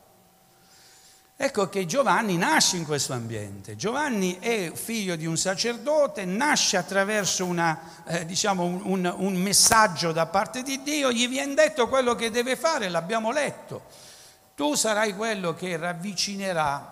[1.34, 3.74] Ecco che Giovanni nasce in questo ambiente.
[3.74, 10.12] Giovanni è figlio di un sacerdote, nasce attraverso una, eh, diciamo un, un, un messaggio
[10.12, 13.82] da parte di Dio, gli viene detto quello che deve fare, l'abbiamo letto.
[14.54, 16.91] Tu sarai quello che ravvicinerà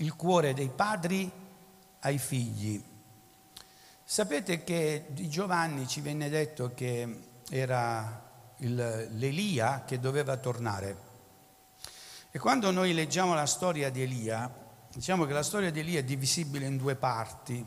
[0.00, 1.30] il cuore dei padri
[2.00, 2.82] ai figli.
[4.02, 11.08] Sapete che di Giovanni ci venne detto che era il, l'Elia che doveva tornare.
[12.30, 14.52] E quando noi leggiamo la storia di Elia,
[14.92, 17.64] diciamo che la storia di Elia è divisibile in due parti.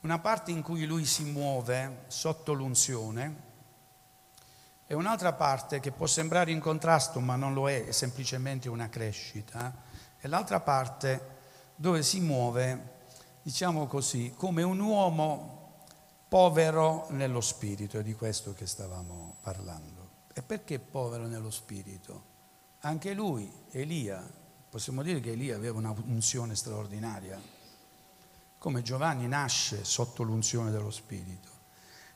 [0.00, 3.46] Una parte in cui lui si muove sotto l'unzione
[4.86, 8.88] e un'altra parte che può sembrare in contrasto ma non lo è, è semplicemente una
[8.88, 9.86] crescita
[10.20, 11.36] e l'altra parte
[11.74, 12.96] dove si muove,
[13.42, 15.58] diciamo così, come un uomo
[16.28, 20.08] povero nello spirito, è di questo che stavamo parlando.
[20.32, 22.36] E perché povero nello spirito?
[22.80, 24.24] Anche lui, Elia,
[24.68, 27.40] possiamo dire che Elia aveva un'unzione straordinaria,
[28.58, 31.48] come Giovanni nasce sotto l'unzione dello spirito.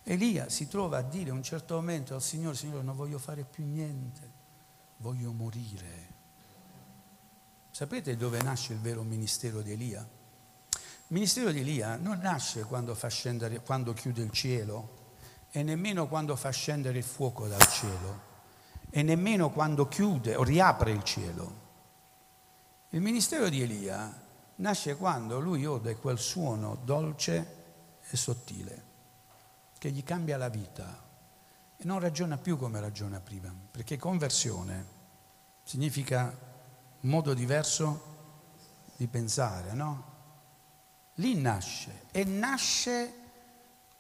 [0.05, 3.45] Elia si trova a dire a un certo momento al Signore, Signore non voglio fare
[3.45, 4.31] più niente,
[4.97, 6.12] voglio morire.
[7.75, 10.01] Sapete dove nasce il vero ministero di Elia?
[10.03, 15.15] Il ministero di Elia non nasce quando, scendere, quando chiude il cielo
[15.51, 18.21] e nemmeno quando fa scendere il fuoco dal cielo
[18.91, 21.61] e nemmeno quando chiude o riapre il cielo.
[22.91, 24.21] Il ministero di Elia
[24.57, 27.57] nasce quando lui ode quel suono dolce
[28.07, 28.85] e sottile
[29.79, 31.03] che gli cambia la vita
[31.75, 34.85] e non ragiona più come ragiona prima, perché conversione
[35.63, 36.51] significa
[37.03, 38.11] modo diverso
[38.97, 40.11] di pensare, no?
[41.17, 43.15] Lì nasce e nasce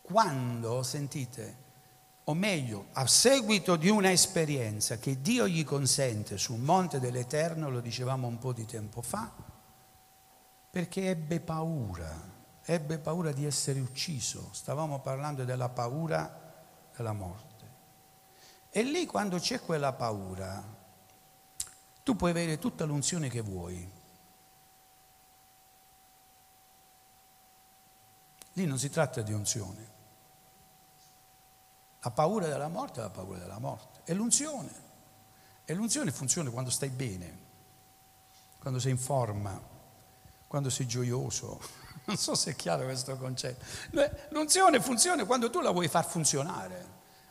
[0.01, 1.61] quando, sentite,
[2.25, 7.81] o meglio, a seguito di una esperienza che Dio gli consente sul monte dell'Eterno, lo
[7.81, 9.31] dicevamo un po' di tempo fa,
[10.71, 12.11] perché ebbe paura,
[12.65, 16.55] ebbe paura di essere ucciso, stavamo parlando della paura
[16.97, 17.51] della morte.
[18.71, 20.63] E lì quando c'è quella paura,
[22.03, 23.91] tu puoi avere tutta l'unzione che vuoi.
[28.55, 29.91] Lì non si tratta di unzione.
[32.01, 34.01] La paura della morte è la paura della morte.
[34.05, 34.91] È l'unzione.
[35.65, 37.39] E l'unzione funziona quando stai bene,
[38.59, 39.61] quando sei in forma,
[40.47, 41.81] quando sei gioioso.
[42.05, 43.65] Non so se è chiaro questo concetto.
[44.31, 46.85] L'unzione funziona quando tu la vuoi far funzionare.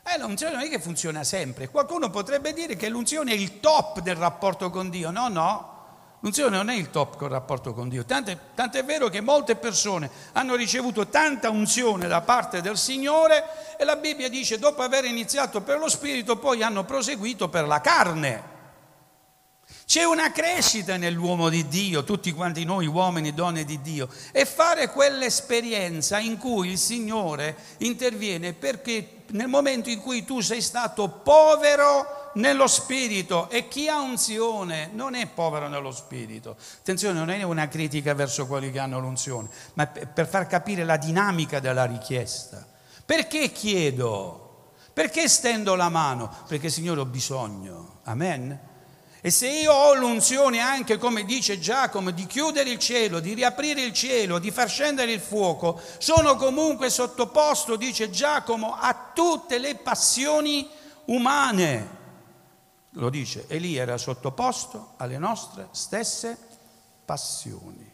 [0.04, 1.68] Eh, l'unzione non è che funziona sempre.
[1.68, 5.10] Qualcuno potrebbe dire che l'unzione è il top del rapporto con Dio.
[5.12, 5.70] No, no.
[6.20, 8.04] L'unzione non è il top col rapporto con Dio.
[8.04, 13.84] Tant'è, tant'è vero che molte persone hanno ricevuto tanta unzione da parte del Signore e
[13.84, 18.50] la Bibbia dice dopo aver iniziato per lo Spirito poi hanno proseguito per la carne.
[19.84, 24.46] C'è una crescita nell'uomo di Dio, tutti quanti noi uomini e donne di Dio, e
[24.46, 31.08] fare quell'esperienza in cui il Signore interviene perché nel momento in cui tu sei stato
[31.08, 36.56] povero nello spirito e chi ha unzione non è povero nello spirito.
[36.78, 40.96] Attenzione, non è una critica verso quelli che hanno l'unzione, ma per far capire la
[40.96, 42.66] dinamica della richiesta.
[43.04, 44.70] Perché chiedo?
[44.92, 46.30] Perché stendo la mano?
[46.46, 48.00] Perché Signore ho bisogno.
[48.04, 48.70] Amen.
[49.24, 53.80] E se io ho l'unzione anche, come dice Giacomo, di chiudere il cielo, di riaprire
[53.80, 59.76] il cielo, di far scendere il fuoco, sono comunque sottoposto, dice Giacomo, a tutte le
[59.76, 60.68] passioni
[61.04, 62.00] umane.
[62.94, 66.36] Lo dice, Elia era sottoposto alle nostre stesse
[67.04, 67.88] passioni.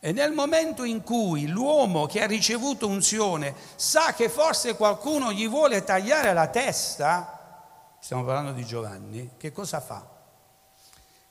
[0.00, 5.46] E nel momento in cui l'uomo che ha ricevuto unzione sa che forse qualcuno gli
[5.46, 10.12] vuole tagliare la testa, stiamo parlando di Giovanni, che cosa fa?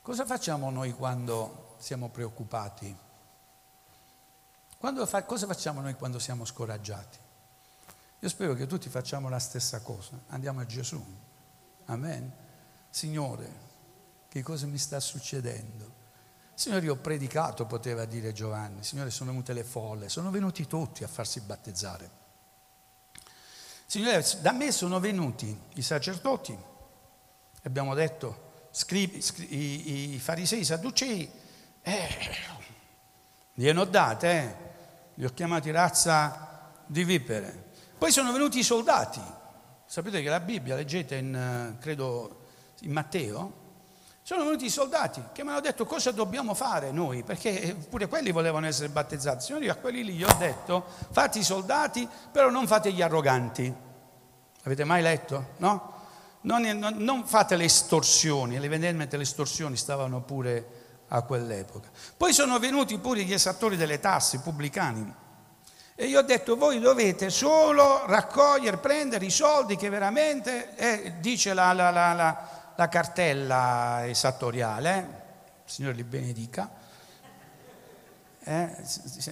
[0.04, 2.94] Cosa facciamo noi quando siamo preoccupati?
[5.06, 7.18] Fa, cosa facciamo noi quando siamo scoraggiati?
[8.18, 10.20] Io spero che tutti facciamo la stessa cosa.
[10.26, 11.02] Andiamo a Gesù.
[11.86, 12.30] Amen.
[12.90, 13.50] Signore,
[14.28, 15.90] che cosa mi sta succedendo?
[16.52, 18.84] Signore, io ho predicato, poteva dire Giovanni.
[18.84, 22.10] Signore, sono venute le folle, sono venuti tutti a farsi battezzare.
[23.86, 26.54] Signore, da me sono venuti i sacerdoti,
[27.62, 28.43] abbiamo detto,
[28.74, 31.30] scribi, scribi, i, i, farisei, i sadducei,
[31.80, 32.08] eh,
[33.54, 34.54] gliene ho date, eh,
[35.14, 37.72] li ho chiamati razza di vipere.
[37.96, 39.20] Poi sono venuti i soldati.
[39.86, 42.46] Sapete che la Bibbia, leggete in, eh, credo,
[42.80, 43.62] in Matteo,
[44.22, 48.32] sono venuti i soldati che mi hanno detto cosa dobbiamo fare noi, perché pure quelli
[48.32, 49.44] volevano essere battezzati.
[49.44, 53.72] Signori, a quelli lì gli ho detto fate i soldati, però non fate gli arroganti.
[54.64, 55.50] Avete mai letto?
[55.58, 55.92] No?
[56.44, 61.88] Non, non, non fate le estorsioni, evidentemente le estorsioni stavano pure a quell'epoca.
[62.16, 65.14] Poi sono venuti pure gli esattori delle tasse, i pubblicani,
[65.96, 71.54] e io ho detto voi dovete solo raccogliere, prendere i soldi che veramente, eh, dice
[71.54, 74.98] la, la, la, la, cartella esattoriale, eh?
[74.98, 76.68] il Signore li benedica,
[78.42, 78.76] eh?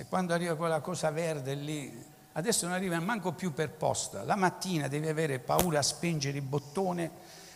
[0.09, 4.25] quando arriva quella cosa verde lì, Adesso non arriva manco più per posta.
[4.25, 7.11] La mattina devi avere paura a spengere il bottone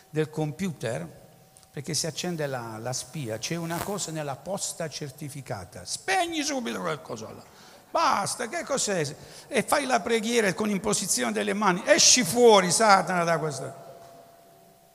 [0.09, 1.25] del computer
[1.71, 3.37] perché si accende la, la spia.
[3.37, 5.85] C'è una cosa nella posta certificata.
[5.85, 7.43] Spegni subito qualcosa là.
[7.89, 9.15] Basta, che cos'è?
[9.47, 11.81] E fai la preghiera con imposizione delle mani.
[11.85, 13.85] Esci fuori, Satana, da questa.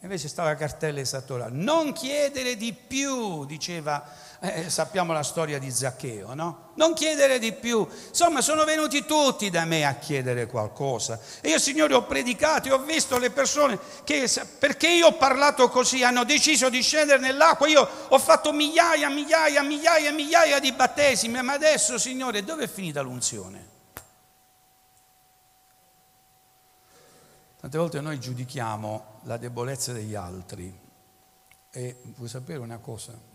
[0.01, 1.53] Invece stava la cartella esattoriale.
[1.55, 4.05] Non chiedere di più, diceva
[4.45, 6.70] eh, sappiamo la storia di Zaccheo, no?
[6.74, 7.86] Non chiedere di più.
[8.09, 11.20] Insomma, sono venuti tutti da me a chiedere qualcosa.
[11.40, 14.28] E io, Signore, ho predicato e ho visto le persone che,
[14.59, 17.68] perché io ho parlato così, hanno deciso di scendere nell'acqua.
[17.68, 21.40] Io ho fatto migliaia, migliaia, migliaia, migliaia di battesimi.
[21.40, 23.68] Ma adesso, Signore, dove è finita l'unzione?
[27.61, 30.76] Tante volte noi giudichiamo la debolezza degli altri.
[31.70, 33.30] E vuoi sapere una cosa?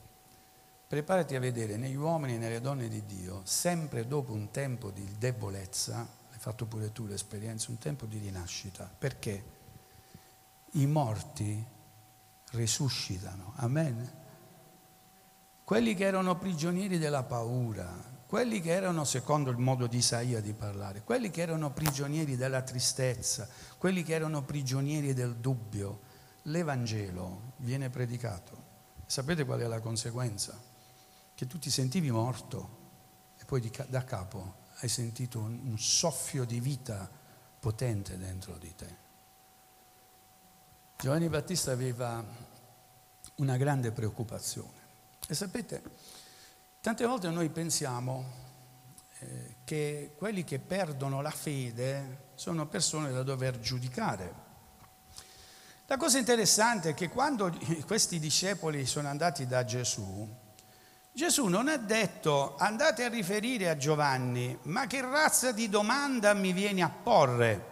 [0.88, 5.06] Preparati a vedere negli uomini e nelle donne di Dio, sempre dopo un tempo di
[5.18, 8.90] debolezza, hai fatto pure tu l'esperienza, un tempo di rinascita.
[8.98, 9.44] Perché?
[10.72, 11.62] I morti
[12.52, 13.52] risuscitano.
[13.58, 14.14] Amen.
[15.66, 17.92] Quelli che erano prigionieri della paura,
[18.26, 22.62] quelli che erano, secondo il modo di Isaia di parlare, quelli che erano prigionieri della
[22.62, 23.46] tristezza,
[23.78, 26.00] quelli che erano prigionieri del dubbio,
[26.44, 28.68] l'Evangelo viene predicato
[29.08, 30.67] Sapete qual è la conseguenza?
[31.38, 32.78] Che tu ti sentivi morto
[33.38, 37.08] e poi da capo hai sentito un, un soffio di vita
[37.60, 38.96] potente dentro di te.
[40.98, 42.26] Giovanni Battista aveva
[43.36, 44.80] una grande preoccupazione.
[45.28, 45.84] E sapete,
[46.82, 48.26] tante volte noi pensiamo
[49.20, 54.34] eh, che quelli che perdono la fede sono persone da dover giudicare.
[55.86, 60.46] La cosa interessante è che quando questi discepoli sono andati da Gesù,
[61.18, 66.54] Gesù non ha detto andate a riferire a Giovanni, ma che razza di domanda mi
[66.54, 67.66] vieni a porre?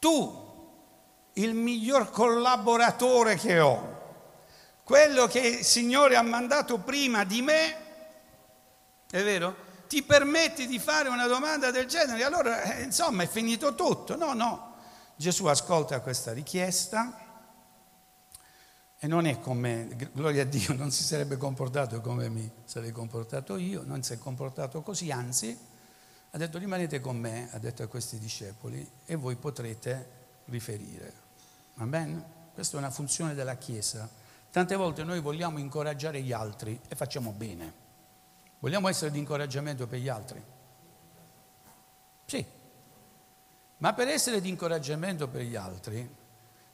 [0.00, 4.00] Tu, il miglior collaboratore che ho,
[4.82, 7.76] quello che il Signore ha mandato prima di me,
[9.08, 9.54] è vero?
[9.86, 12.24] Ti permetti di fare una domanda del genere?
[12.24, 14.16] Allora, eh, insomma, è finito tutto.
[14.16, 14.74] No, no,
[15.14, 17.23] Gesù ascolta questa richiesta
[19.04, 23.58] e non è come, gloria a Dio, non si sarebbe comportato come mi sarei comportato
[23.58, 25.54] io, non si è comportato così, anzi
[26.30, 30.08] ha detto rimanete con me, ha detto a questi discepoli, e voi potrete
[30.46, 31.12] riferire.
[31.74, 32.24] Va bene?
[32.54, 34.08] Questa è una funzione della Chiesa.
[34.50, 37.74] Tante volte noi vogliamo incoraggiare gli altri e facciamo bene.
[38.58, 40.42] Vogliamo essere di incoraggiamento per gli altri?
[42.24, 42.42] Sì,
[43.76, 46.10] ma per essere di incoraggiamento per gli altri,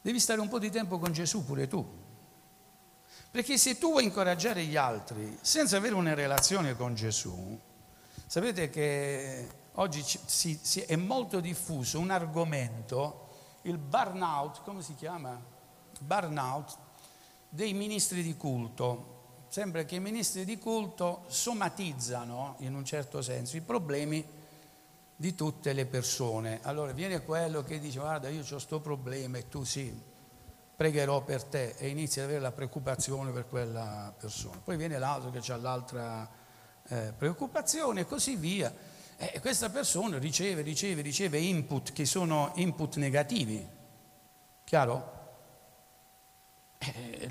[0.00, 2.08] devi stare un po' di tempo con Gesù pure tu.
[3.30, 7.58] Perché se tu vuoi incoraggiare gli altri senza avere una relazione con Gesù,
[8.26, 13.28] sapete che oggi si, si, è molto diffuso un argomento,
[13.62, 15.40] il burnout, come si chiama?
[16.00, 16.76] Burnout
[17.48, 19.18] dei ministri di culto.
[19.48, 24.24] Sembra che i ministri di culto somatizzano in un certo senso i problemi
[25.14, 26.58] di tutte le persone.
[26.62, 29.92] Allora viene quello che dice guarda io ho questo problema e tu sì,
[30.80, 34.56] pregherò per te e inizia ad avere la preoccupazione per quella persona.
[34.64, 36.26] Poi viene l'altro che ha l'altra
[36.88, 38.74] eh, preoccupazione e così via.
[39.18, 43.62] E questa persona riceve, riceve, riceve input che sono input negativi.
[44.64, 45.18] Chiaro?
[46.78, 47.28] Eh,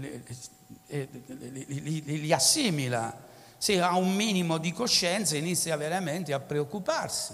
[0.85, 3.25] li, li, li assimila.
[3.57, 7.33] Se ha un minimo di coscienza inizia veramente a preoccuparsi.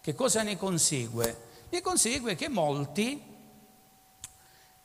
[0.00, 1.50] Che cosa ne consegue?
[1.68, 3.31] Ne consegue che molti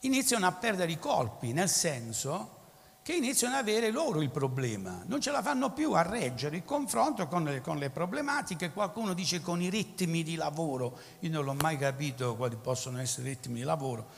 [0.00, 2.56] iniziano a perdere i colpi, nel senso
[3.02, 6.64] che iniziano ad avere loro il problema, non ce la fanno più a reggere il
[6.64, 11.44] confronto con le, con le, problematiche, qualcuno dice con i ritmi di lavoro, io non
[11.44, 14.08] l'ho mai capito quali possono essere i ritmi di lavoro,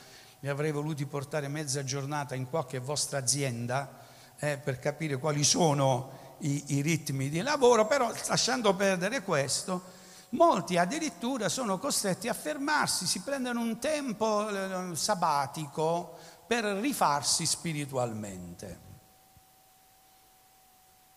[0.41, 3.99] mi avrei voluti portare mezza giornata in qualche vostra azienda
[4.37, 9.99] eh, per capire quali sono i, i ritmi di lavoro, però lasciando perdere questo,
[10.31, 16.17] Molti addirittura sono costretti a fermarsi, si prendono un tempo eh, sabbatico
[16.47, 18.79] per rifarsi spiritualmente.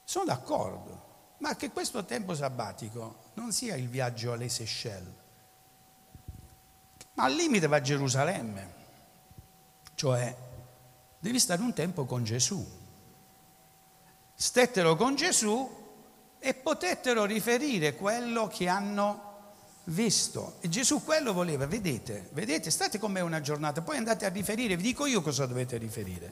[0.03, 5.15] Sono d'accordo, ma che questo tempo sabbatico non sia il viaggio alle Seychelles,
[7.15, 8.75] ma al limite va a Gerusalemme,
[9.95, 10.37] cioè
[11.21, 12.83] devi stare un tempo con Gesù.
[14.35, 15.83] Stettero con Gesù
[16.47, 19.33] e potettero riferire quello che hanno
[19.85, 20.57] visto.
[20.61, 24.77] E Gesù quello voleva, vedete, vedete, state con me una giornata, poi andate a riferire,
[24.77, 26.31] vi dico io cosa dovete riferire.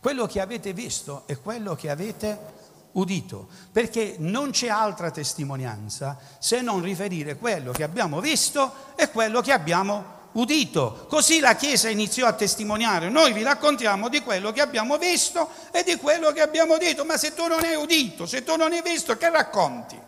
[0.00, 2.36] Quello che avete visto e quello che avete
[2.92, 9.40] udito, perché non c'è altra testimonianza se non riferire quello che abbiamo visto e quello
[9.40, 11.06] che abbiamo udito udito.
[11.08, 13.08] Così la Chiesa iniziò a testimoniare.
[13.10, 17.16] Noi vi raccontiamo di quello che abbiamo visto e di quello che abbiamo detto, ma
[17.16, 20.00] se tu non hai udito, se tu non hai visto, che racconti?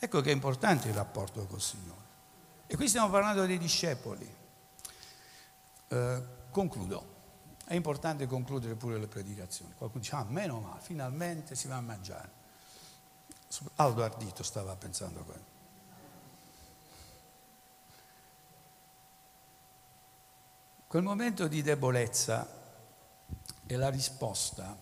[0.00, 1.96] Ecco che è importante il rapporto col Signore.
[2.66, 4.36] E qui stiamo parlando dei discepoli.
[5.88, 7.16] Eh, concludo.
[7.64, 9.74] È importante concludere pure le predicazioni.
[9.76, 12.30] Qualcuno dice, ah, meno male, finalmente si va a mangiare.
[13.76, 15.56] Aldo Ardito stava pensando a quello.
[20.88, 22.48] Quel momento di debolezza
[23.66, 24.74] e la risposta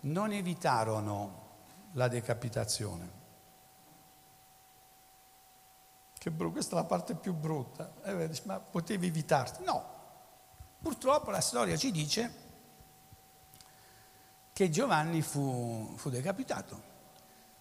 [0.00, 1.42] non evitarono
[1.92, 3.12] la decapitazione.
[6.18, 7.92] Che brutto, questa è la parte più brutta.
[8.02, 9.62] Eh, ma potevi evitarti?
[9.62, 9.92] No.
[10.80, 12.34] Purtroppo la storia ci dice
[14.52, 16.82] che Giovanni fu, fu decapitato.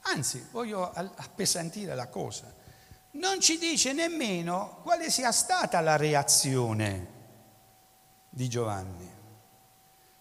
[0.01, 2.62] Anzi, voglio appesantire la cosa
[3.13, 7.07] non ci dice nemmeno quale sia stata la reazione
[8.29, 9.11] di Giovanni.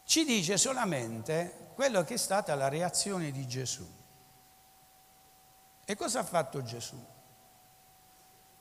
[0.05, 3.87] Ci dice solamente quello che è stata la reazione di Gesù.
[5.85, 6.97] E cosa ha fatto Gesù?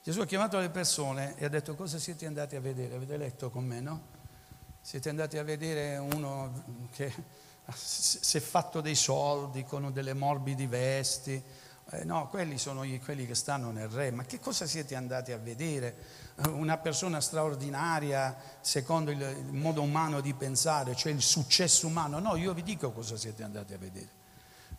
[0.02, 2.96] Gesù ha chiamato le persone e ha detto cosa siete andati a vedere?
[2.96, 4.02] Avete letto con me, no?
[4.80, 7.12] Siete andati a vedere uno che
[7.72, 11.40] si è fatto dei soldi con delle morbidi vesti.
[11.90, 14.10] Eh, no, quelli sono quelli che stanno nel re.
[14.10, 15.96] Ma che cosa siete andati a vedere?
[16.48, 22.18] Una persona straordinaria secondo il modo umano di pensare, cioè il successo umano.
[22.18, 24.20] No, io vi dico cosa siete andati a vedere.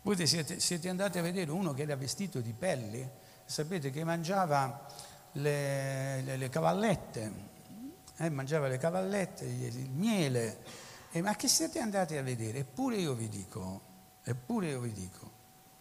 [0.02, 3.10] Voi siete, siete andati a vedere uno che era vestito di pelli,
[3.46, 4.86] sapete che mangiava
[5.34, 7.32] le, le, le cavallette,
[8.18, 10.62] eh, mangiava le cavallette, il miele.
[11.12, 12.60] Eh, ma che siete andati a vedere?
[12.60, 13.82] Eppure io vi dico,
[14.24, 15.32] eppure io vi dico,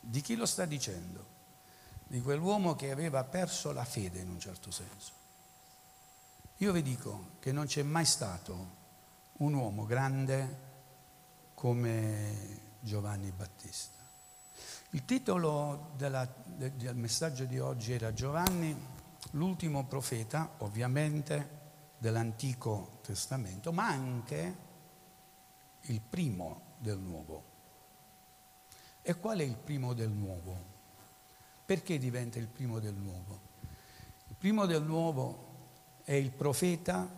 [0.04, 1.30] di chi lo sta dicendo?
[2.06, 5.12] Di quell'uomo che aveva perso la fede in un certo senso.
[6.58, 8.80] Io vi dico che non c'è mai stato
[9.38, 10.70] un uomo grande
[11.54, 14.00] come Giovanni Battista.
[14.90, 18.76] Il titolo della, del messaggio di oggi era Giovanni,
[19.32, 21.60] l'ultimo profeta, ovviamente
[21.98, 24.56] dell'Antico Testamento, ma anche
[25.82, 27.51] il primo del Nuovo.
[29.02, 30.70] E qual è il primo del Nuovo?
[31.64, 33.40] Perché diventa il primo del Nuovo?
[34.28, 35.50] Il primo del Nuovo
[36.04, 37.08] è il profeta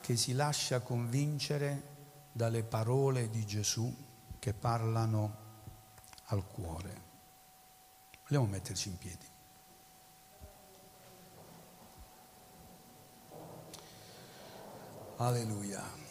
[0.00, 1.92] che si lascia convincere
[2.30, 3.94] dalle parole di Gesù
[4.38, 5.36] che parlano
[6.24, 7.02] al cuore.
[8.28, 9.26] Vogliamo metterci in piedi.
[15.16, 16.03] Alleluia.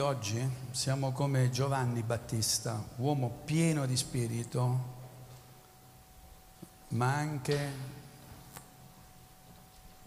[0.00, 4.98] Oggi siamo come Giovanni Battista, uomo pieno di spirito,
[6.88, 7.72] ma anche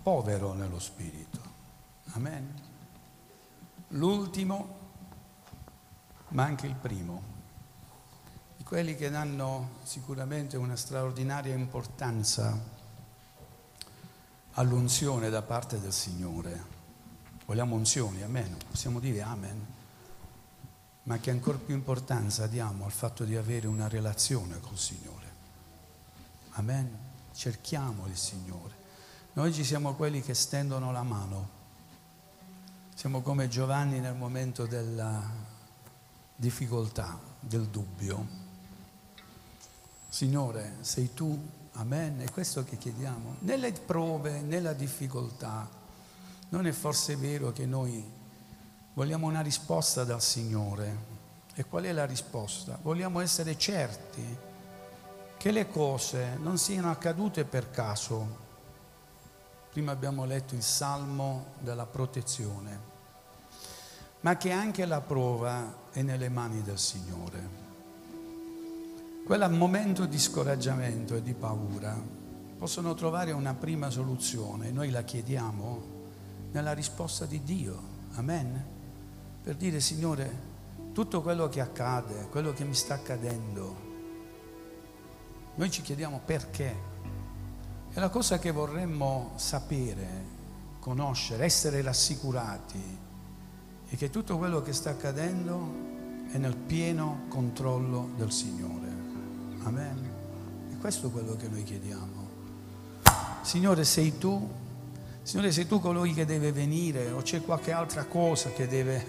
[0.01, 1.39] povero nello spirito.
[2.13, 2.53] Amen.
[3.89, 4.77] L'ultimo,
[6.29, 7.21] ma anche il primo,
[8.57, 12.59] di quelli che danno sicuramente una straordinaria importanza
[14.53, 16.65] all'unzione da parte del Signore.
[17.45, 18.57] Vogliamo unzioni, amen.
[18.69, 19.81] Possiamo dire amen.
[21.03, 25.31] Ma che ancora più importanza diamo al fatto di avere una relazione col Signore.
[26.51, 26.97] Amen.
[27.33, 28.81] Cerchiamo il Signore.
[29.33, 31.61] Noi ci siamo quelli che stendono la mano.
[32.95, 35.21] Siamo come Giovanni nel momento della
[36.35, 38.41] difficoltà, del dubbio.
[40.09, 43.37] Signore, sei tu Amen, è questo che chiediamo.
[43.39, 45.67] Nelle prove, nella difficoltà,
[46.49, 48.03] non è forse vero che noi
[48.93, 51.11] vogliamo una risposta dal Signore.
[51.55, 52.79] E qual è la risposta?
[52.81, 54.37] Vogliamo essere certi
[55.37, 58.41] che le cose non siano accadute per caso.
[59.71, 62.79] Prima abbiamo letto il salmo della protezione,
[64.21, 67.63] ma che anche la prova è nelle mani del Signore
[69.25, 71.97] quel momento di scoraggiamento e di paura
[72.57, 75.81] possono trovare una prima soluzione, noi la chiediamo
[76.51, 77.81] nella risposta di Dio,
[78.15, 78.72] amen,
[79.43, 80.51] per dire Signore,
[80.93, 83.75] tutto quello che accade, quello che mi sta accadendo,
[85.55, 86.91] noi ci chiediamo perché.
[87.91, 90.07] E la cosa che vorremmo sapere,
[90.79, 92.97] conoscere, essere rassicurati,
[93.85, 95.91] è che tutto quello che sta accadendo
[96.31, 98.87] è nel pieno controllo del Signore.
[99.63, 100.11] Amen.
[100.71, 102.29] E questo è quello che noi chiediamo.
[103.41, 104.61] Signore, sei tu?
[105.23, 109.03] Signore, sei tu colui che deve venire o c'è qualche altra cosa che deve,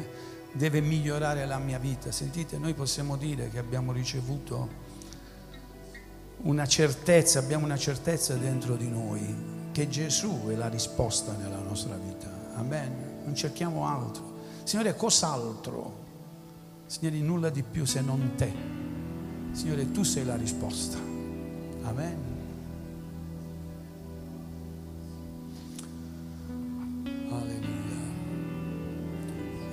[0.52, 2.12] deve migliorare la mia vita?
[2.12, 4.82] Sentite, noi possiamo dire che abbiamo ricevuto
[6.42, 11.96] una certezza, abbiamo una certezza dentro di noi che Gesù è la risposta nella nostra
[11.96, 12.30] vita.
[12.54, 13.22] Amen.
[13.24, 14.34] Non cerchiamo altro.
[14.62, 16.02] Signore, cos'altro?
[16.86, 18.52] Signore, nulla di più se non te.
[19.50, 20.96] Signore, tu sei la risposta.
[21.82, 22.33] Amen.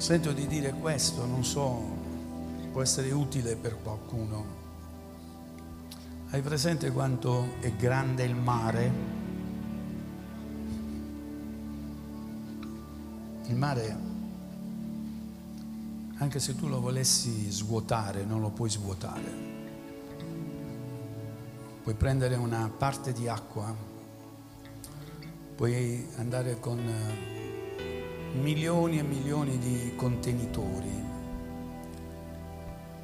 [0.02, 1.80] Sento di dire questo, non so,
[2.72, 4.44] può essere utile per qualcuno.
[6.32, 8.92] Hai presente quanto è grande il mare?
[13.46, 13.98] Il mare,
[16.16, 19.50] anche se tu lo volessi svuotare, non lo puoi svuotare
[21.84, 23.76] puoi prendere una parte di acqua,
[25.56, 27.41] puoi andare con eh,
[28.34, 31.10] milioni e milioni di contenitori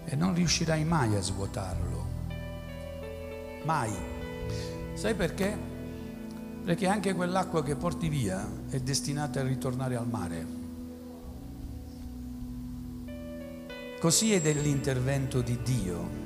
[0.05, 2.05] e non riuscirai mai a svuotarlo.
[3.63, 3.93] Mai.
[4.93, 5.57] Sai perché?
[6.63, 10.55] Perché anche quell'acqua che porti via è destinata a ritornare al mare.
[13.99, 16.25] Così è dell'intervento di Dio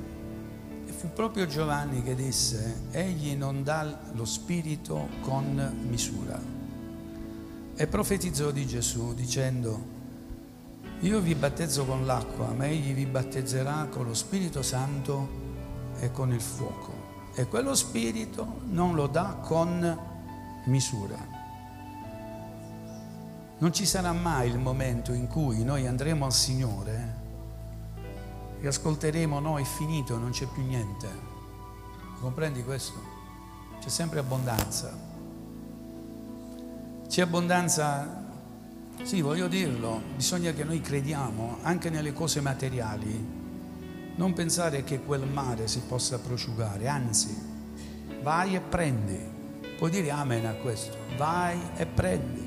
[1.02, 6.61] fu proprio Giovanni che disse, egli non dà lo spirito con misura.
[7.82, 9.84] E profetizzò di Gesù dicendo,
[11.00, 15.28] io vi battezzo con l'acqua, ma egli vi battezzerà con lo Spirito Santo
[15.98, 16.92] e con il fuoco.
[17.34, 19.98] E quello Spirito non lo dà con
[20.66, 21.18] misura.
[23.58, 27.16] Non ci sarà mai il momento in cui noi andremo al Signore
[28.60, 31.08] e ascolteremo no, è finito, non c'è più niente.
[32.20, 33.00] Comprendi questo?
[33.80, 35.11] C'è sempre abbondanza.
[37.12, 38.24] C'è abbondanza,
[39.02, 44.14] sì, voglio dirlo, bisogna che noi crediamo anche nelle cose materiali.
[44.16, 47.36] Non pensare che quel mare si possa prosciugare, anzi,
[48.22, 49.18] vai e prendi.
[49.76, 52.42] Puoi dire amen a questo, vai e prendi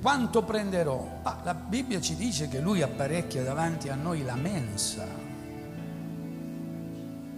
[0.00, 1.20] quanto prenderò?
[1.22, 5.25] Ma la Bibbia ci dice che lui apparecchia davanti a noi la mensa.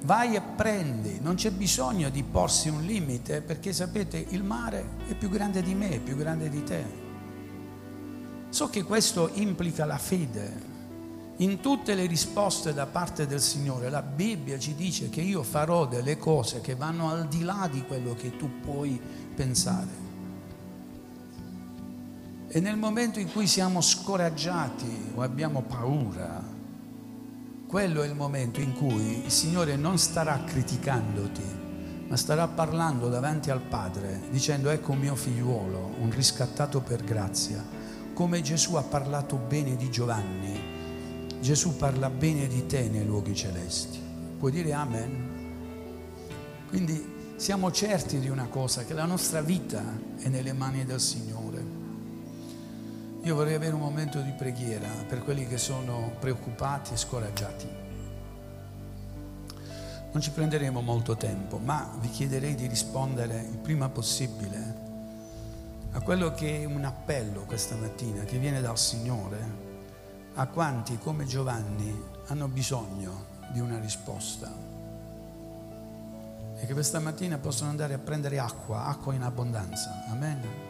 [0.02, 5.14] Vai e prendi, non c'è bisogno di porsi un limite perché sapete il mare è
[5.14, 6.84] più grande di me, è più grande di te.
[8.48, 10.76] So che questo implica la fede.
[11.40, 15.86] In tutte le risposte da parte del Signore la Bibbia ci dice che io farò
[15.86, 19.00] delle cose che vanno al di là di quello che tu puoi
[19.34, 20.06] pensare.
[22.48, 26.47] E nel momento in cui siamo scoraggiati o abbiamo paura,
[27.68, 31.42] quello è il momento in cui il Signore non starà criticandoti,
[32.08, 37.62] ma starà parlando davanti al Padre, dicendo ecco mio figliuolo, un riscattato per grazia,
[38.14, 40.58] come Gesù ha parlato bene di Giovanni,
[41.42, 43.98] Gesù parla bene di te nei luoghi celesti.
[44.38, 45.28] Puoi dire amen?
[46.68, 49.82] Quindi siamo certi di una cosa, che la nostra vita
[50.16, 51.47] è nelle mani del Signore.
[53.28, 57.68] Io vorrei avere un momento di preghiera per quelli che sono preoccupati e scoraggiati.
[60.12, 64.76] Non ci prenderemo molto tempo, ma vi chiederei di rispondere il prima possibile
[65.90, 69.38] a quello che è un appello questa mattina che viene dal Signore
[70.36, 74.50] a quanti come Giovanni hanno bisogno di una risposta
[76.56, 80.06] e che questa mattina possono andare a prendere acqua, acqua in abbondanza.
[80.08, 80.67] Amen.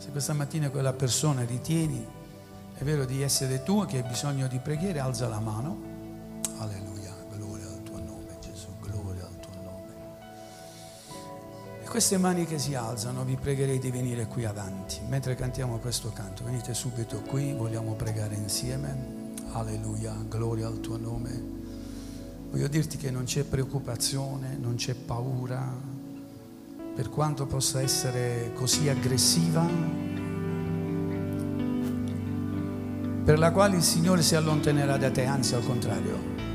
[0.00, 2.02] Se questa mattina quella persona ritieni,
[2.72, 5.78] è vero di essere tu che hai bisogno di preghiera, alza la mano.
[6.56, 9.92] Alleluia, gloria al tuo nome Gesù, gloria al tuo nome.
[11.82, 15.00] E queste mani che si alzano vi pregherei di venire qui avanti.
[15.06, 19.34] Mentre cantiamo questo canto, venite subito qui, vogliamo pregare insieme.
[19.52, 21.58] Alleluia, gloria al tuo nome.
[22.50, 25.89] Voglio dirti che non c'è preoccupazione, non c'è paura,
[27.00, 29.66] per quanto possa essere così aggressiva,
[33.24, 36.49] per la quale il Signore si allontanerà da te, anzi al contrario.